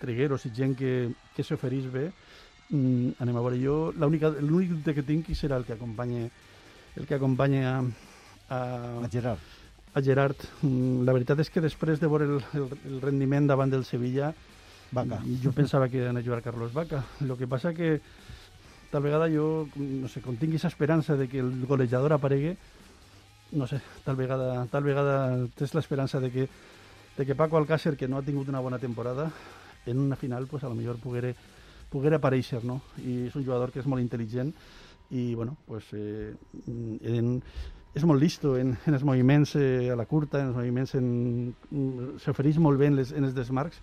trigueros 0.00 0.44
i 0.46 0.52
gent 0.54 0.76
que, 0.76 1.10
que 1.34 1.44
s'oferís 1.44 1.88
bé, 1.92 2.08
mm, 2.70 3.16
anem 3.22 3.38
a 3.38 3.44
veure 3.46 3.60
jo 3.62 3.78
l'únic 3.96 4.74
dubte 4.74 4.94
que 4.94 5.06
tinc 5.06 5.32
serà 5.34 5.56
el 5.56 5.64
que 5.64 5.76
acompanya 5.78 6.28
el 6.98 7.06
que 7.06 7.16
acompanya 7.16 7.78
a, 7.78 7.80
a, 8.50 8.60
a 9.04 9.08
Gerard. 9.08 9.40
a 9.94 10.02
Gerard 10.02 10.36
Mm, 10.62 11.04
la 11.06 11.14
veritat 11.14 11.38
és 11.40 11.50
que 11.50 11.62
després 11.64 12.00
de 12.00 12.08
veure 12.10 12.26
el, 12.26 12.42
el, 12.54 12.68
el 12.90 13.00
rendiment 13.00 13.46
davant 13.46 13.70
del 13.70 13.84
Sevilla 13.84 14.32
Vaca. 14.92 15.20
jo 15.42 15.52
pensava 15.52 15.88
que 15.88 16.02
anava 16.02 16.20
a 16.20 16.26
jugar 16.26 16.42
Carlos 16.42 16.72
Vaca 16.72 17.04
el 17.20 17.36
que 17.36 17.46
passa 17.46 17.74
que 17.74 18.00
tal 18.90 19.02
vegada 19.02 19.28
jo, 19.28 19.68
no 19.76 20.08
sé, 20.08 20.20
com 20.24 20.36
tingui 20.36 20.56
aquesta 20.56 20.72
esperança 20.72 21.16
de 21.16 21.28
que 21.28 21.40
el 21.40 21.66
golejador 21.66 22.12
aparegui 22.12 22.56
no 23.52 23.66
sé, 23.66 23.80
tal 24.04 24.16
vegada, 24.16 24.66
tal 24.70 24.84
vegada 24.84 25.46
tens 25.56 25.74
l'esperança 25.74 26.20
de 26.20 26.30
que, 26.30 26.48
de 27.16 27.26
que 27.26 27.34
Paco 27.34 27.56
Alcácer, 27.56 27.96
que 27.96 28.08
no 28.08 28.18
ha 28.18 28.22
tingut 28.26 28.48
una 28.48 28.60
bona 28.60 28.78
temporada, 28.78 29.30
en 29.86 29.98
una 29.98 30.16
final, 30.16 30.46
pues, 30.46 30.64
a 30.64 30.68
lo 30.68 30.74
millor 30.74 30.98
poguera, 30.98 31.32
poguera 31.88 32.18
aparèixer, 32.20 32.60
no? 32.64 32.82
I 33.00 33.28
és 33.30 33.36
un 33.36 33.44
jugador 33.46 33.72
que 33.72 33.80
és 33.80 33.86
molt 33.88 34.02
intel·ligent 34.04 34.52
i, 35.10 35.34
bueno, 35.34 35.56
pues, 35.66 35.86
eh, 35.96 36.34
en, 36.68 37.38
és 37.96 38.04
molt 38.04 38.20
listo 38.20 38.58
en, 38.60 38.74
en 38.86 38.94
els 38.98 39.04
moviments 39.08 39.54
eh, 39.56 39.88
a 39.90 39.96
la 39.96 40.04
curta, 40.04 40.42
en 40.42 40.50
els 40.52 40.58
moviments 40.58 40.92
en... 40.98 41.08
s'ofereix 42.20 42.58
molt 42.60 42.78
bé 42.78 42.90
en, 42.92 42.98
les, 43.00 43.14
en 43.16 43.24
els 43.24 43.34
desmarcs 43.34 43.80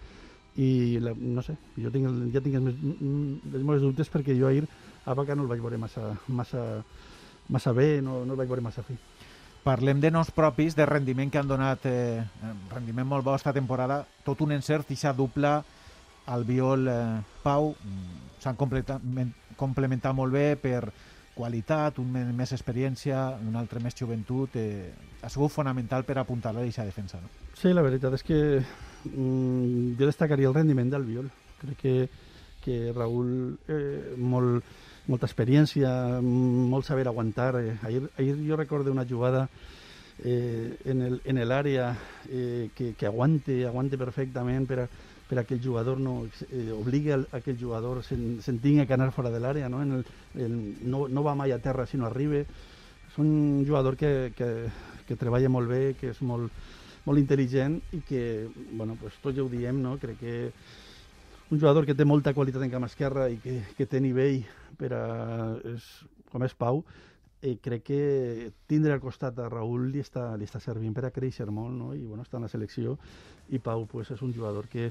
i 0.61 0.99
la, 1.01 1.11
no 1.17 1.41
sé, 1.43 1.57
jo 1.81 1.89
tinc, 1.91 2.05
el- 2.07 2.29
ja 2.31 2.39
tinc 2.45 2.55
els, 2.61 2.77
els 2.77 3.65
meus 3.65 3.81
dubtes 3.81 4.07
perquè 4.13 4.37
jo 4.37 4.47
ahir 4.47 4.67
a 5.05 5.17
Vaca 5.17 5.35
no 5.35 5.43
el 5.43 5.49
vaig 5.51 5.59
veure 5.65 5.81
massa, 5.81 6.13
massa, 6.27 6.61
massa 7.49 7.73
bé, 7.73 8.01
no, 8.05 8.21
no 8.25 8.37
el 8.37 8.39
vaig 8.39 8.53
veure 8.53 8.63
massa 8.69 8.85
fi. 8.85 8.93
Parlem 9.65 9.97
de 9.97 10.11
noms 10.13 10.29
propis, 10.29 10.75
de 10.77 10.85
rendiment 10.85 11.31
que 11.33 11.39
han 11.41 11.47
donat, 11.49 11.87
eh, 11.89 12.21
rendiment 12.69 13.07
molt 13.09 13.25
bo 13.25 13.33
esta 13.33 13.53
temporada, 13.53 14.03
tot 14.23 14.43
un 14.45 14.51
encert, 14.53 14.91
ixa 14.93 15.13
dupla, 15.13 15.63
Albiol, 16.27 16.87
eh, 16.87 17.21
Pau, 17.41 17.71
mm, 17.73 18.39
s'han 18.39 18.55
complementat, 18.55 20.13
molt 20.13 20.33
bé 20.33 20.55
per 20.55 20.91
qualitat, 21.33 21.97
un 21.97 22.13
més 22.37 22.53
experiència, 22.53 23.37
un 23.41 23.55
altre 23.55 23.79
més 23.79 23.95
joventut, 23.95 24.55
eh, 24.55 24.93
ha 25.21 25.29
sigut 25.29 25.51
fonamental 25.51 26.05
per 26.05 26.19
apuntar-la 26.19 26.59
a 26.61 26.63
aquesta 26.63 26.85
defensa. 26.85 27.19
No? 27.19 27.27
Sí, 27.55 27.73
la 27.73 27.81
veritat 27.81 28.13
és 28.13 28.23
que 28.23 28.61
mm, 28.61 29.97
jo 29.97 30.05
destacaria 30.05 30.47
el 30.47 30.53
rendiment 30.53 30.91
del 30.91 31.03
Viol. 31.03 31.31
Crec 31.59 31.77
que, 31.77 32.09
que 32.61 32.93
Raül, 32.93 33.57
eh, 33.67 34.13
molt, 34.17 34.63
molta 35.07 35.27
experiència, 35.29 35.89
molt 36.21 36.85
saber 36.85 37.07
aguantar. 37.07 37.55
Eh, 37.61 37.77
ahir, 37.83 38.09
ahir 38.17 38.35
jo 38.47 38.55
recordo 38.57 38.91
una 38.91 39.05
jugada 39.05 39.49
eh, 40.23 40.77
en 40.85 41.01
el- 41.01 41.21
en 41.25 41.37
l'àrea 41.47 41.97
eh, 42.29 42.69
que, 42.73 42.93
que 42.95 43.05
aguante, 43.05 43.65
aguante 43.67 43.97
perfectament 43.97 44.65
per 44.67 44.79
a, 44.85 44.89
per 45.27 45.39
a 45.39 45.43
que 45.43 45.55
el 45.55 45.61
jugador 45.63 45.99
no 45.99 46.25
eh, 46.49 46.71
obligui 46.71 47.11
al, 47.11 47.27
a 47.31 47.41
que 47.41 47.51
el 47.51 47.59
jugador 47.59 48.03
se'n 48.03 48.39
se 48.41 48.53
tingui 48.53 48.85
que 48.87 48.93
anar 48.93 49.11
fora 49.11 49.29
de 49.31 49.39
l'àrea, 49.39 49.67
no? 49.69 49.81
En 49.83 49.91
el, 49.99 50.05
el, 50.35 50.55
no, 50.81 51.07
no 51.07 51.23
va 51.23 51.35
mai 51.35 51.51
a 51.51 51.59
terra 51.59 51.85
sinó 51.85 52.05
arriba. 52.07 52.45
És 53.05 53.17
un 53.21 53.63
jugador 53.67 53.95
que, 53.97 54.31
que, 54.35 54.49
que 55.05 55.15
treballa 55.15 55.49
molt 55.49 55.69
bé, 55.69 55.81
que 55.99 56.09
és 56.09 56.21
molt, 56.25 56.51
molt 57.05 57.19
intel·ligent 57.21 57.77
i 57.93 58.01
que, 58.01 58.47
bueno, 58.55 58.95
pues 58.97 59.13
tots 59.21 59.35
ja 59.37 59.43
ho 59.43 59.49
diem, 59.51 59.77
no? 59.81 59.97
Crec 60.01 60.17
que 60.19 60.35
un 61.51 61.59
jugador 61.59 61.85
que 61.85 61.95
té 61.95 62.05
molta 62.05 62.33
qualitat 62.33 62.63
en 62.65 62.71
camp 62.73 62.87
esquerra 62.87 63.27
i 63.29 63.37
que, 63.41 63.59
que 63.77 63.85
té 63.89 64.01
nivell 64.01 64.41
per 64.79 64.91
a, 64.97 65.03
és, 65.75 65.89
com 66.31 66.43
és 66.43 66.55
Pau, 66.57 66.81
eh, 67.41 67.57
crec 67.61 67.83
que 67.91 67.99
tindre 68.67 68.95
al 68.95 69.03
costat 69.03 69.37
a 69.39 69.49
Raül 69.51 69.91
li 69.93 70.01
està, 70.01 70.31
li 70.39 70.47
està 70.47 70.59
servint 70.63 70.95
per 70.95 71.05
a 71.05 71.13
créixer 71.13 71.47
molt, 71.51 71.75
no? 71.75 71.93
I, 71.93 72.01
bueno, 72.05 72.25
està 72.25 72.39
en 72.39 72.47
la 72.47 72.51
selecció 72.51 72.97
i 73.53 73.61
Pau, 73.61 73.85
pues, 73.91 74.09
és 74.15 74.23
un 74.25 74.33
jugador 74.33 74.67
que, 74.71 74.89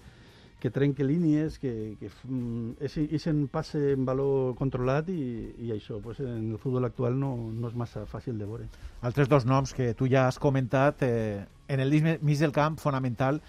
que 0.63 0.71
trenca 0.71 1.05
línies, 1.05 1.59
que, 1.59 1.97
que 2.01 2.09
mm, 2.23 2.79
és, 2.87 2.97
és 3.19 3.27
en 3.33 3.43
passe 3.53 3.81
en 3.97 4.07
valor 4.07 4.55
controlat 4.57 5.11
i, 5.13 5.51
i 5.67 5.75
això 5.75 5.99
pues, 6.01 6.23
en 6.23 6.55
el 6.55 6.63
futbol 6.63 6.87
actual 6.87 7.19
no, 7.19 7.35
no 7.51 7.69
és 7.69 7.77
massa 7.77 8.07
fàcil 8.09 8.39
de 8.39 8.49
veure. 8.49 8.71
Altres 9.03 9.29
dos 9.29 9.45
noms 9.45 9.75
que 9.75 9.91
tu 9.99 10.09
ja 10.09 10.29
has 10.31 10.39
comentat, 10.39 11.03
eh, 11.03 11.45
en 11.69 11.83
el 11.83 11.93
mig 12.23 12.39
del 12.39 12.55
camp, 12.55 12.79
fonamental, 12.79 13.43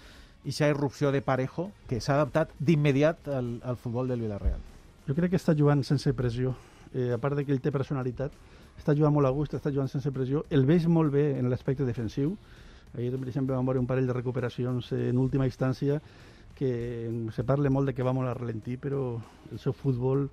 ixa 0.46 0.68
irrupció 0.70 1.10
de 1.12 1.20
Parejo, 1.22 1.70
que 1.90 2.00
s'ha 2.00 2.14
adaptat 2.14 2.52
d'immediat 2.58 3.28
al, 3.28 3.56
al 3.66 3.76
futbol 3.76 4.08
del 4.08 4.22
Villarreal. 4.22 4.62
Jo 5.06 5.14
crec 5.14 5.34
que 5.34 5.40
està 5.40 5.54
jugant 5.58 5.82
sense 5.86 6.12
pressió. 6.14 6.54
Eh, 6.94 7.12
a 7.14 7.18
part 7.18 7.36
de 7.36 7.44
que 7.44 7.52
ell 7.54 7.62
té 7.62 7.72
personalitat, 7.74 8.32
està 8.78 8.94
jugant 8.94 9.14
molt 9.14 9.26
a 9.26 9.34
gust, 9.34 9.56
està 9.58 9.72
jugant 9.74 9.90
sense 9.90 10.10
pressió. 10.14 10.44
El 10.50 10.66
veig 10.68 10.86
molt 10.86 11.12
bé 11.12 11.32
en 11.40 11.50
l'aspecte 11.50 11.86
defensiu. 11.88 12.36
Ahir, 12.94 13.12
per 13.18 13.28
exemple, 13.28 13.56
vam 13.56 13.66
veure 13.66 13.82
un 13.82 13.88
parell 13.90 14.06
de 14.08 14.14
recuperacions 14.16 14.92
en 14.96 15.18
última 15.18 15.46
instància 15.48 16.00
que 16.56 17.28
se 17.34 17.44
parla 17.44 17.70
molt 17.70 17.90
de 17.90 17.94
que 17.94 18.06
va 18.06 18.14
molt 18.16 18.30
a 18.30 18.34
ralentir, 18.34 18.78
però 18.80 19.18
el 19.52 19.60
seu 19.60 19.74
futbol 19.76 20.24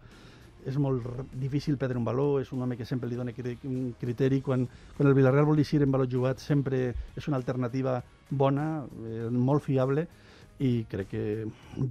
és 0.66 0.78
molt 0.80 1.04
difícil 1.36 1.76
perdre 1.78 2.00
un 2.00 2.06
valor, 2.08 2.40
és 2.42 2.52
un 2.56 2.62
home 2.64 2.78
que 2.80 2.88
sempre 2.88 3.10
li 3.12 3.20
dona 3.20 3.34
criteri. 3.36 4.40
Quan, 4.42 4.64
quan 4.96 5.10
el 5.10 5.18
Villarreal 5.18 5.50
vol 5.50 5.60
eixir 5.60 5.82
en 5.84 5.92
valor 5.92 6.08
jugat 6.10 6.40
sempre 6.40 6.86
és 7.18 7.28
una 7.28 7.38
alternativa 7.38 7.98
bona, 8.38 8.84
eh, 9.06 9.30
molt 9.32 9.64
fiable, 9.66 10.08
i 10.64 10.86
crec 10.88 11.08
que 11.10 11.22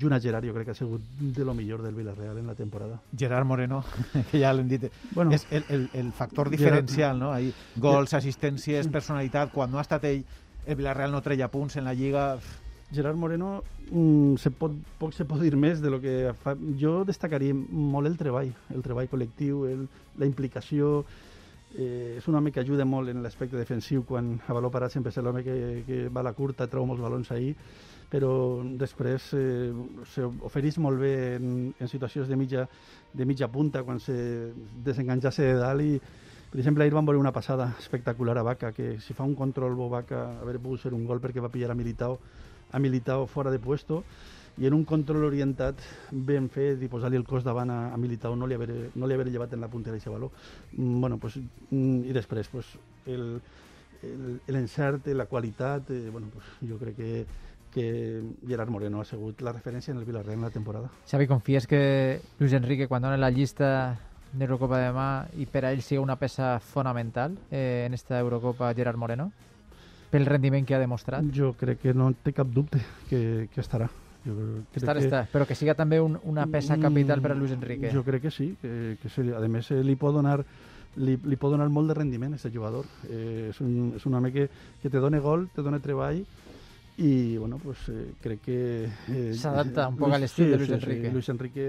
junt 0.01 0.15
a 0.15 0.21
Gerard 0.23 0.47
jo 0.47 0.53
crec 0.55 0.69
que 0.69 0.73
ha 0.73 0.79
sigut 0.79 1.03
de 1.19 1.45
lo 1.45 1.53
millor 1.53 1.83
del 1.83 1.97
Villarreal 1.99 2.39
en 2.39 2.47
la 2.47 2.55
temporada. 2.55 3.01
Gerard 3.19 3.45
Moreno, 3.45 3.83
que 4.31 4.41
ja 4.41 4.53
l'hem 4.55 4.69
dit, 4.71 4.87
Bueno, 5.15 5.35
és 5.35 5.47
el, 5.51 5.65
el, 5.69 5.89
el 5.93 6.13
factor 6.13 6.47
Gerard- 6.49 6.59
diferencial, 6.59 7.19
no? 7.19 7.33
Ahí, 7.33 7.53
gols, 7.77 8.15
assistències, 8.15 8.89
personalitat, 8.89 9.53
quan 9.53 9.71
no 9.71 9.79
ha 9.79 9.85
estat 9.85 10.05
ell, 10.09 10.23
el 10.65 10.79
Villarreal 10.79 11.11
no 11.13 11.21
treia 11.23 11.51
punts 11.51 11.77
en 11.77 11.85
la 11.91 11.95
Lliga... 11.95 12.37
Gerard 12.93 13.17
Moreno 13.17 13.63
mm, 13.91 14.35
se 14.37 14.51
pot, 14.53 14.75
poc 15.01 15.15
se 15.17 15.25
pot 15.25 15.41
dir 15.41 15.55
més 15.57 15.79
de 15.81 15.89
lo 15.89 15.97
que 16.03 16.35
fa. 16.43 16.53
Jo 16.77 17.07
destacaria 17.09 17.55
molt 17.57 18.05
el 18.11 18.19
treball, 18.21 18.51
el 18.69 18.83
treball 18.85 19.09
col·lectiu, 19.09 19.63
el, 19.65 19.87
la 20.21 20.29
implicació. 20.29 20.99
Eh, 21.73 22.19
és 22.19 22.27
un 22.29 22.37
home 22.37 22.53
que 22.53 22.61
ajuda 22.61 22.85
molt 22.85 23.09
en 23.09 23.23
l'aspecte 23.25 23.57
defensiu 23.57 24.03
quan 24.05 24.35
a 24.47 24.53
valor 24.53 24.71
parat 24.71 24.93
sempre 24.93 25.09
és 25.09 25.17
l'home 25.25 25.41
que, 25.45 25.55
que 25.87 26.09
va 26.13 26.21
a 26.21 26.27
la 26.29 26.35
curta, 26.37 26.67
treu 26.69 26.85
molts 26.85 27.01
balons 27.01 27.31
ahir, 27.33 27.55
però 28.13 28.33
després 28.77 29.31
eh, 29.39 29.71
s'ofereix 30.13 30.77
molt 30.85 31.01
bé 31.01 31.15
en, 31.39 31.73
en 31.73 31.89
situacions 31.89 32.29
de 32.29 32.37
mitja, 32.37 32.67
de 33.13 33.25
mitja 33.25 33.49
punta 33.49 33.85
quan 33.87 34.01
se 34.01 34.53
desenganjase 34.85 35.49
de 35.49 35.57
dalt 35.63 35.89
i, 35.89 35.97
Per 36.53 36.61
exemple, 36.61 36.85
ahir 36.85 36.93
vam 36.93 37.07
veure 37.09 37.17
una 37.17 37.31
passada 37.33 37.71
espectacular 37.81 38.35
a 38.37 38.43
Vaca, 38.45 38.75
que 38.77 38.99
si 39.01 39.15
fa 39.17 39.25
un 39.25 39.33
control 39.35 39.73
bo 39.73 39.87
Vaca, 39.89 40.35
haver 40.43 40.59
pogut 40.61 40.83
ser 40.83 40.91
un 40.93 41.07
gol 41.09 41.17
perquè 41.17 41.41
va 41.41 41.49
pillar 41.49 41.71
a 41.73 41.75
Militao, 41.75 42.19
a 42.71 42.79
Militao 42.79 43.25
fora 43.27 43.51
de 43.51 43.59
puesto, 43.59 44.03
i 44.59 44.67
en 44.67 44.75
un 44.75 44.85
control 44.85 45.25
orientat 45.25 45.81
ben 46.13 46.49
fet 46.53 46.83
i 46.83 46.89
posar-li 46.93 47.17
el 47.17 47.25
cos 47.25 47.45
davant 47.45 47.71
a, 47.73 47.79
a 47.93 48.01
Militao 48.01 48.37
no 48.37 48.47
li 48.47 48.57
haver, 48.59 48.91
no 48.95 49.07
li 49.07 49.15
haver 49.17 49.31
llevat 49.31 49.55
en 49.55 49.63
la 49.65 49.71
puntera 49.73 49.97
aquest 49.97 50.13
valor. 50.13 50.31
Mm, 50.77 51.01
bueno, 51.01 51.19
pues, 51.19 51.39
mm, 51.71 52.05
I 52.05 52.13
després, 52.13 52.49
pues, 52.49 52.67
l'encert, 54.47 55.07
la 55.07 55.27
qualitat, 55.27 55.91
eh, 55.91 56.11
bueno, 56.11 56.29
pues, 56.33 56.45
jo 56.69 56.79
crec 56.79 56.97
que, 56.97 57.27
que 57.73 58.23
Gerard 58.47 58.71
Moreno 58.71 59.01
ha 59.01 59.05
sigut 59.05 59.41
la 59.41 59.53
referència 59.53 59.93
en 59.93 59.99
el 59.99 60.05
Villarreal 60.05 60.37
en 60.37 60.43
la 60.43 60.51
temporada. 60.51 60.91
Xavi, 61.09 61.27
confies 61.27 61.67
que 61.67 62.21
Luis 62.39 62.53
Enrique, 62.53 62.89
quan 62.89 63.03
dona 63.03 63.17
la 63.17 63.31
llista 63.31 63.99
de 64.33 64.45
Eurocopa 64.45 64.79
de 64.79 64.91
demà 64.91 65.09
i 65.37 65.47
per 65.47 65.65
a 65.65 65.73
ell 65.73 65.83
sigui 65.85 66.01
una 66.03 66.19
peça 66.21 66.59
fonamental 66.61 67.37
eh, 67.51 67.85
en 67.87 67.95
esta 67.95 68.21
Eurocopa 68.21 68.73
Gerard 68.75 69.01
Moreno? 69.01 69.31
Pel 70.13 70.29
rendiment 70.29 70.67
que 70.69 70.77
ha 70.77 70.81
demostrat? 70.81 71.25
Jo 71.33 71.55
crec 71.57 71.81
que 71.81 71.95
no 71.97 72.13
té 72.13 72.35
cap 72.37 72.49
dubte 72.53 72.83
que, 73.09 73.49
que 73.49 73.61
estarà. 73.65 73.89
Jo 74.23 74.35
crec 74.39 74.83
Estar, 74.83 74.97
que, 74.97 75.07
està, 75.07 75.23
però 75.33 75.47
que 75.49 75.57
siga 75.59 75.75
també 75.75 75.99
un, 76.01 76.19
una 76.31 76.47
peça 76.51 76.77
capital 76.79 77.23
per 77.25 77.33
a 77.35 77.39
Luis 77.39 77.55
Enrique. 77.57 77.91
Jo 77.95 78.05
crec 78.07 78.29
que 78.29 78.31
sí, 78.31 78.53
que, 78.63 78.97
que 79.03 79.11
se, 79.11 79.25
a 79.35 79.41
més 79.51 79.71
eh, 79.75 79.81
li 79.83 79.97
pot 79.99 80.15
donar 80.15 80.39
li, 80.97 81.17
li 81.17 81.39
pot 81.41 81.55
donar 81.55 81.69
molt 81.73 81.91
de 81.91 81.97
rendiment 81.99 82.37
a 82.37 82.39
aquest 82.39 82.55
jugador. 82.55 82.87
Eh, 83.09 83.49
és, 83.51 83.61
un, 83.65 83.93
és 83.97 84.07
un 84.07 84.15
home 84.19 84.33
que, 84.35 84.49
que 84.83 84.93
te 84.93 85.03
dona 85.03 85.21
gol, 85.25 85.49
te 85.55 85.65
dona 85.65 85.81
treball 85.83 86.23
i 87.03 87.37
bueno, 87.39 87.59
pues, 87.59 87.89
eh, 87.89 88.13
crec 88.21 88.43
que... 88.45 88.59
Eh, 89.09 89.33
S'adapta 89.39 89.89
un 89.89 89.97
poc 89.97 90.13
a 90.13 90.21
l'estil 90.21 90.53
de 90.53 90.61
Luis 90.61 90.75
Enrique. 90.77 91.09
Sí, 91.09 91.15
Luis 91.15 91.29
Enrique, 91.33 91.69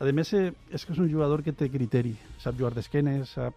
a 0.00 0.12
més, 0.12 0.32
eh, 0.36 0.50
és 0.70 0.84
que 0.84 0.94
és 0.94 1.00
un 1.00 1.08
jugador 1.10 1.42
que 1.42 1.56
té 1.56 1.70
criteri, 1.72 2.12
sap 2.40 2.58
jugar 2.58 2.74
d'esquenes, 2.76 3.34
sap, 3.38 3.56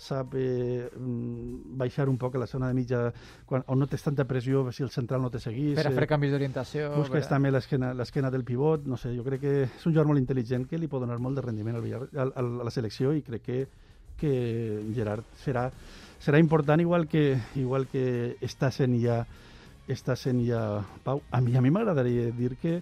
sap 0.00 0.32
eh, 0.40 0.88
mm, 0.96 1.76
baixar 1.76 2.08
un 2.08 2.16
poc 2.18 2.34
a 2.38 2.40
la 2.42 2.46
zona 2.48 2.68
de 2.70 2.74
mitja 2.78 3.00
quan, 3.46 3.62
on 3.68 3.78
no 3.82 3.86
tens 3.90 4.02
tanta 4.06 4.24
pressió 4.24 4.62
si 4.72 4.82
el 4.82 4.90
central 4.90 5.20
no 5.20 5.28
te 5.30 5.38
seguís. 5.42 5.74
per 5.76 5.86
a 5.86 5.92
fer 5.92 6.06
eh, 6.06 6.08
canvis 6.08 6.32
d'orientació... 6.32 6.88
Busques 6.96 7.26
per 7.26 7.28
a- 7.28 7.34
també 7.36 7.50
l'esquena 7.52 8.30
del 8.32 8.44
pivot, 8.48 8.86
no 8.88 8.96
sé, 8.96 9.12
jo 9.16 9.24
crec 9.26 9.40
que 9.44 9.52
és 9.68 9.84
un 9.86 9.92
jugador 9.92 10.08
molt 10.08 10.22
intel·ligent 10.22 10.64
que 10.70 10.78
li 10.80 10.88
pot 10.88 11.04
donar 11.04 11.18
molt 11.20 11.36
de 11.36 11.44
rendiment 11.44 11.76
al, 11.76 11.84
al, 11.92 12.32
al, 12.34 12.50
a 12.62 12.68
la 12.70 12.72
selecció 12.72 13.12
i 13.12 13.20
crec 13.26 13.42
que, 13.44 13.58
que 14.16 14.32
Gerard 14.96 15.24
serà, 15.44 15.68
serà 16.20 16.40
important 16.40 16.80
igual 16.80 17.06
que, 17.08 17.36
igual 17.60 17.86
que 17.92 18.36
està 18.40 18.72
sent 18.72 18.96
ja 19.04 19.20
està 19.90 20.14
sent 20.16 20.40
ja 20.46 20.84
Pau. 21.02 21.20
A 21.34 21.40
mi 21.42 21.56
a 21.56 21.60
mi 21.60 21.70
m'agradaria 21.74 22.30
dir 22.30 22.54
que, 22.62 22.76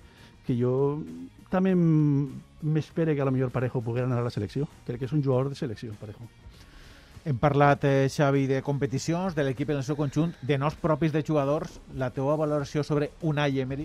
que 0.45 0.55
jo 0.59 1.01
també 1.49 1.73
m'espere 1.75 3.15
que 3.15 3.23
a 3.23 3.25
la 3.25 3.31
millor 3.33 3.51
Parejo 3.55 3.81
pugui 3.81 4.03
anar 4.03 4.19
a 4.21 4.27
la 4.27 4.31
selecció. 4.35 4.67
Crec 4.87 4.99
que 5.01 5.07
és 5.09 5.15
un 5.17 5.23
jugador 5.25 5.49
de 5.49 5.57
selecció, 5.57 5.95
Parejo. 6.01 6.27
Hem 7.29 7.37
parlat, 7.37 7.85
eh, 7.85 8.09
Xavi, 8.09 8.47
de 8.47 8.63
competicions, 8.65 9.35
de 9.37 9.45
l'equip 9.45 9.69
en 9.69 9.77
el 9.77 9.83
seu 9.85 9.99
conjunt, 9.99 10.31
de 10.41 10.57
nous 10.57 10.75
propis 10.81 11.13
de 11.13 11.21
jugadors. 11.21 11.75
La 11.93 12.09
teua 12.09 12.39
valoració 12.41 12.81
sobre 12.81 13.11
Unai 13.21 13.59
Emery? 13.61 13.85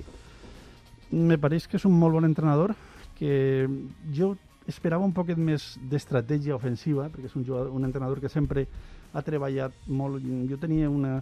Me 1.12 1.36
pareix 1.36 1.66
que 1.68 1.76
és 1.76 1.84
un 1.84 1.92
molt 2.00 2.16
bon 2.16 2.24
entrenador, 2.24 2.72
que 3.18 3.68
jo 4.16 4.30
esperava 4.66 5.04
un 5.04 5.12
poquet 5.12 5.36
més 5.36 5.74
d'estratègia 5.92 6.56
ofensiva, 6.56 7.10
perquè 7.12 7.28
és 7.28 7.36
un, 7.36 7.44
jugador, 7.44 7.74
un 7.76 7.84
entrenador 7.84 8.22
que 8.24 8.32
sempre 8.32 8.64
ha 9.12 9.24
treballat 9.28 9.76
molt... 9.88 10.24
Jo 10.48 10.56
tenia 10.62 10.88
una, 10.88 11.18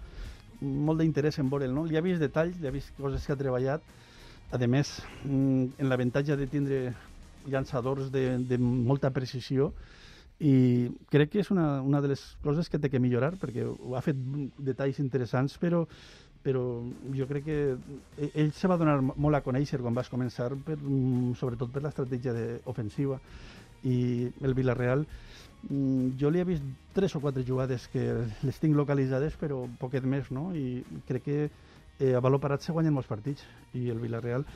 molt 0.62 1.02
d'interès 1.02 1.42
en 1.42 1.50
veure'l, 1.50 1.74
no? 1.74 1.88
Li 1.90 1.98
ha 1.98 2.04
vist 2.06 2.22
detalls, 2.22 2.60
li 2.62 2.70
ha 2.70 2.76
vist 2.76 2.94
coses 3.00 3.26
que 3.26 3.34
ha 3.34 3.40
treballat. 3.40 3.82
A 4.54 4.62
més, 4.68 4.94
mm, 5.26 5.82
en 5.82 5.90
l'avantatge 5.90 6.38
de 6.38 6.46
tindre 6.46 6.84
llançadors 7.50 8.14
de, 8.14 8.38
de 8.46 8.62
molta 8.62 9.10
precisió, 9.10 9.72
i 10.42 10.90
crec 11.14 11.36
que 11.36 11.44
és 11.44 11.52
una, 11.54 11.82
una 11.86 12.02
de 12.02 12.10
les 12.12 12.22
coses 12.42 12.70
que 12.70 12.80
té 12.82 12.90
que 12.90 13.02
millorar 13.02 13.36
perquè 13.42 13.68
ha 13.68 14.02
fet 14.02 14.18
detalls 14.58 14.98
interessants 15.04 15.58
però, 15.62 15.84
però 16.42 16.64
jo 17.14 17.28
crec 17.30 17.46
que 17.46 17.58
e- 18.18 18.32
ell 18.34 18.50
se 18.58 18.70
va 18.72 18.80
donar 18.82 18.98
molt 19.02 19.38
a 19.38 19.44
conèixer 19.46 19.82
quan 19.84 19.98
vas 19.98 20.10
començar 20.10 20.50
per, 20.66 20.80
mm, 20.82 21.36
sobretot 21.38 21.72
per 21.72 21.84
l'estratègia 21.86 22.34
ofensiva 22.66 23.20
i 23.86 24.32
el 24.42 24.58
Villarreal 24.58 25.06
mm, 25.70 26.18
jo 26.18 26.34
li 26.34 26.42
he 26.42 26.48
vist 26.50 26.66
tres 26.92 27.16
o 27.16 27.22
quatre 27.22 27.46
jugades 27.46 27.88
que 27.94 28.08
les 28.42 28.60
tinc 28.60 28.76
localitzades 28.78 29.38
però 29.38 29.68
poquet 29.78 30.06
més 30.10 30.34
no? 30.34 30.50
i 30.58 30.82
crec 31.06 31.28
que 31.30 31.40
eh, 32.02 32.16
a 32.16 32.20
valor 32.20 32.42
parat 32.42 32.66
se 32.66 32.74
guanyen 32.74 32.98
molts 32.98 33.10
partits 33.10 33.46
i 33.78 33.90
el 33.94 34.02
Villarreal 34.02 34.48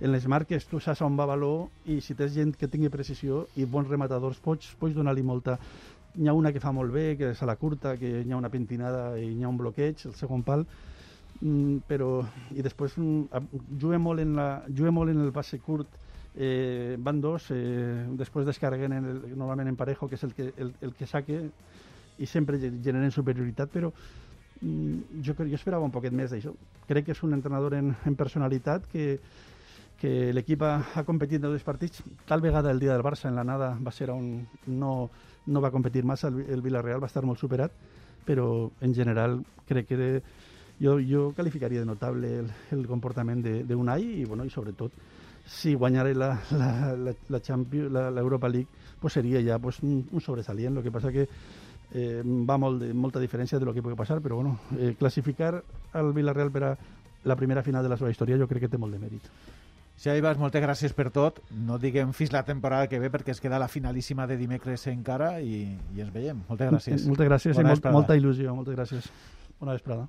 en 0.00 0.12
les 0.12 0.26
marques 0.26 0.66
tu 0.66 0.80
saps 0.80 1.02
on 1.04 1.16
va 1.18 1.26
valor 1.28 1.68
i 1.84 2.00
si 2.00 2.14
tens 2.16 2.32
gent 2.34 2.54
que 2.56 2.68
tingui 2.68 2.88
precisió 2.88 3.46
i 3.56 3.66
bons 3.68 3.88
rematadors 3.88 4.40
pots, 4.40 4.74
pots 4.80 4.94
donar-li 4.96 5.22
molta. 5.22 5.58
N'hi 6.16 6.28
ha 6.28 6.34
una 6.34 6.52
que 6.52 6.60
fa 6.60 6.72
molt 6.72 6.90
bé, 6.92 7.16
que 7.18 7.30
és 7.34 7.42
a 7.42 7.46
la 7.46 7.56
curta 7.56 7.96
que 8.00 8.24
n'hi 8.24 8.32
ha 8.32 8.38
una 8.40 8.50
pentinada 8.50 9.12
i 9.20 9.28
n'hi 9.34 9.44
ha 9.44 9.50
un 9.52 9.58
bloqueig 9.60 10.06
el 10.08 10.14
segon 10.18 10.42
pal. 10.42 10.64
Mm, 11.40 11.84
però 11.88 12.24
i 12.52 12.62
després 12.64 12.96
mm, 12.98 13.52
juga 13.80 13.98
molt 13.98 14.20
en, 14.20 14.34
la, 14.36 14.48
juga 14.68 14.90
molt 14.92 15.12
en 15.12 15.20
el 15.24 15.30
passe 15.32 15.60
curt. 15.60 15.86
Eh, 16.36 16.96
van 17.02 17.20
dos 17.20 17.48
eh, 17.50 18.06
després 18.18 18.46
descarreguen 18.46 18.92
en 18.94 19.06
el, 19.10 19.16
normalment 19.36 19.66
en 19.68 19.76
parejo 19.76 20.06
que 20.08 20.14
és 20.14 20.22
el 20.22 20.34
que, 20.34 20.52
el, 20.62 20.68
el 20.80 20.92
que 20.94 21.06
saque 21.10 21.40
i 22.22 22.26
sempre 22.26 22.58
ge- 22.62 22.70
generen 22.84 23.10
superioritat 23.10 23.72
però 23.72 23.90
mm, 24.60 25.22
jo, 25.26 25.34
jo 25.34 25.58
esperava 25.58 25.84
un 25.84 25.90
poquet 25.90 26.14
més 26.14 26.30
d'això. 26.30 26.52
Crec 26.86 27.08
que 27.08 27.16
és 27.16 27.22
un 27.26 27.34
entrenador 27.34 27.74
en, 27.74 27.96
en 28.06 28.14
personalitat 28.14 28.86
que, 28.92 29.18
que 30.00 30.32
l'equip 30.32 30.62
ha, 30.64 30.74
ha 30.96 31.04
competit 31.04 31.42
en 31.42 31.50
dos 31.52 31.64
partits. 31.66 32.02
Tal 32.26 32.40
vegada 32.40 32.70
el 32.72 32.80
dia 32.80 32.94
del 32.94 33.04
Barça 33.04 33.28
en 33.28 33.36
la 33.36 33.44
nada 33.44 33.74
va 33.78 33.92
ser 33.92 34.10
on 34.10 34.46
no, 34.66 35.10
no 35.46 35.60
va 35.60 35.70
competir 35.70 36.04
massa, 36.04 36.28
el, 36.28 36.40
el 36.48 36.62
Villarreal 36.64 37.02
va 37.02 37.10
estar 37.10 37.22
molt 37.26 37.38
superat, 37.38 37.74
però 38.24 38.70
en 38.80 38.94
general 38.94 39.40
crec 39.68 39.90
que 39.92 40.00
de, 40.00 40.10
jo, 40.80 40.98
jo 41.04 41.30
qualificaria 41.36 41.80
de 41.80 41.86
notable 41.86 42.38
el, 42.40 42.52
el 42.72 42.86
comportament 42.88 43.44
de, 43.44 43.62
de 43.64 43.76
Unai 43.76 44.06
i, 44.22 44.24
bueno, 44.24 44.44
i 44.48 44.50
sobretot 44.50 44.96
si 45.50 45.74
guanyara 45.74 46.14
la, 46.14 46.30
la, 46.52 46.96
la, 46.96 47.14
la 47.28 47.40
Champions, 47.40 47.92
la, 47.92 48.10
l'Europa 48.10 48.48
League, 48.48 48.68
pues 49.00 49.14
seria 49.14 49.42
ja 49.42 49.58
pues, 49.58 49.80
un, 49.82 50.06
un 50.12 50.20
sobresalient. 50.20 50.74
Lo 50.74 50.82
que 50.82 50.92
passa 50.92 51.10
que 51.10 51.26
eh, 51.92 52.22
va 52.24 52.58
molt 52.58 52.82
de, 52.82 52.92
molta 52.94 53.20
diferència 53.20 53.58
de 53.58 53.66
lo 53.66 53.74
que 53.74 53.82
pugui 53.82 53.98
passar, 53.98 54.20
però 54.20 54.36
bueno, 54.36 54.58
eh, 54.78 54.94
classificar 54.98 55.56
al 55.92 56.12
Villarreal 56.14 56.52
per 56.52 56.64
a 56.64 56.76
la 57.24 57.36
primera 57.36 57.62
final 57.62 57.82
de 57.82 57.90
la 57.90 57.98
seva 58.00 58.10
història 58.10 58.38
jo 58.38 58.48
crec 58.48 58.64
que 58.64 58.72
té 58.72 58.78
molt 58.78 58.94
de 58.94 59.02
mèrit. 59.02 59.26
Xavi 60.00 60.22
Bas, 60.24 60.38
moltes 60.40 60.62
gràcies 60.64 60.94
per 60.96 61.10
tot. 61.12 61.42
No 61.52 61.76
diguem 61.80 62.14
fins 62.16 62.30
la 62.32 62.40
temporada 62.46 62.88
que 62.88 62.98
ve 63.02 63.10
perquè 63.12 63.34
es 63.34 63.40
queda 63.42 63.58
la 63.60 63.68
finalíssima 63.68 64.24
de 64.30 64.38
dimecres 64.40 64.86
encara 64.88 65.34
i, 65.44 65.66
i 65.92 66.00
ens 66.00 66.14
veiem. 66.14 66.40
Moltes 66.48 66.70
gràcies. 66.72 67.04
Moltes 67.10 67.28
gràcies 67.28 67.58
Bona 67.58 67.68
i 67.68 67.74
molt, 67.74 67.90
molta 67.98 68.16
il·lusió. 68.16 68.54
Moltes 68.56 68.78
gràcies. 68.78 69.10
Bona 69.60 69.74
vesprada. 69.76 69.98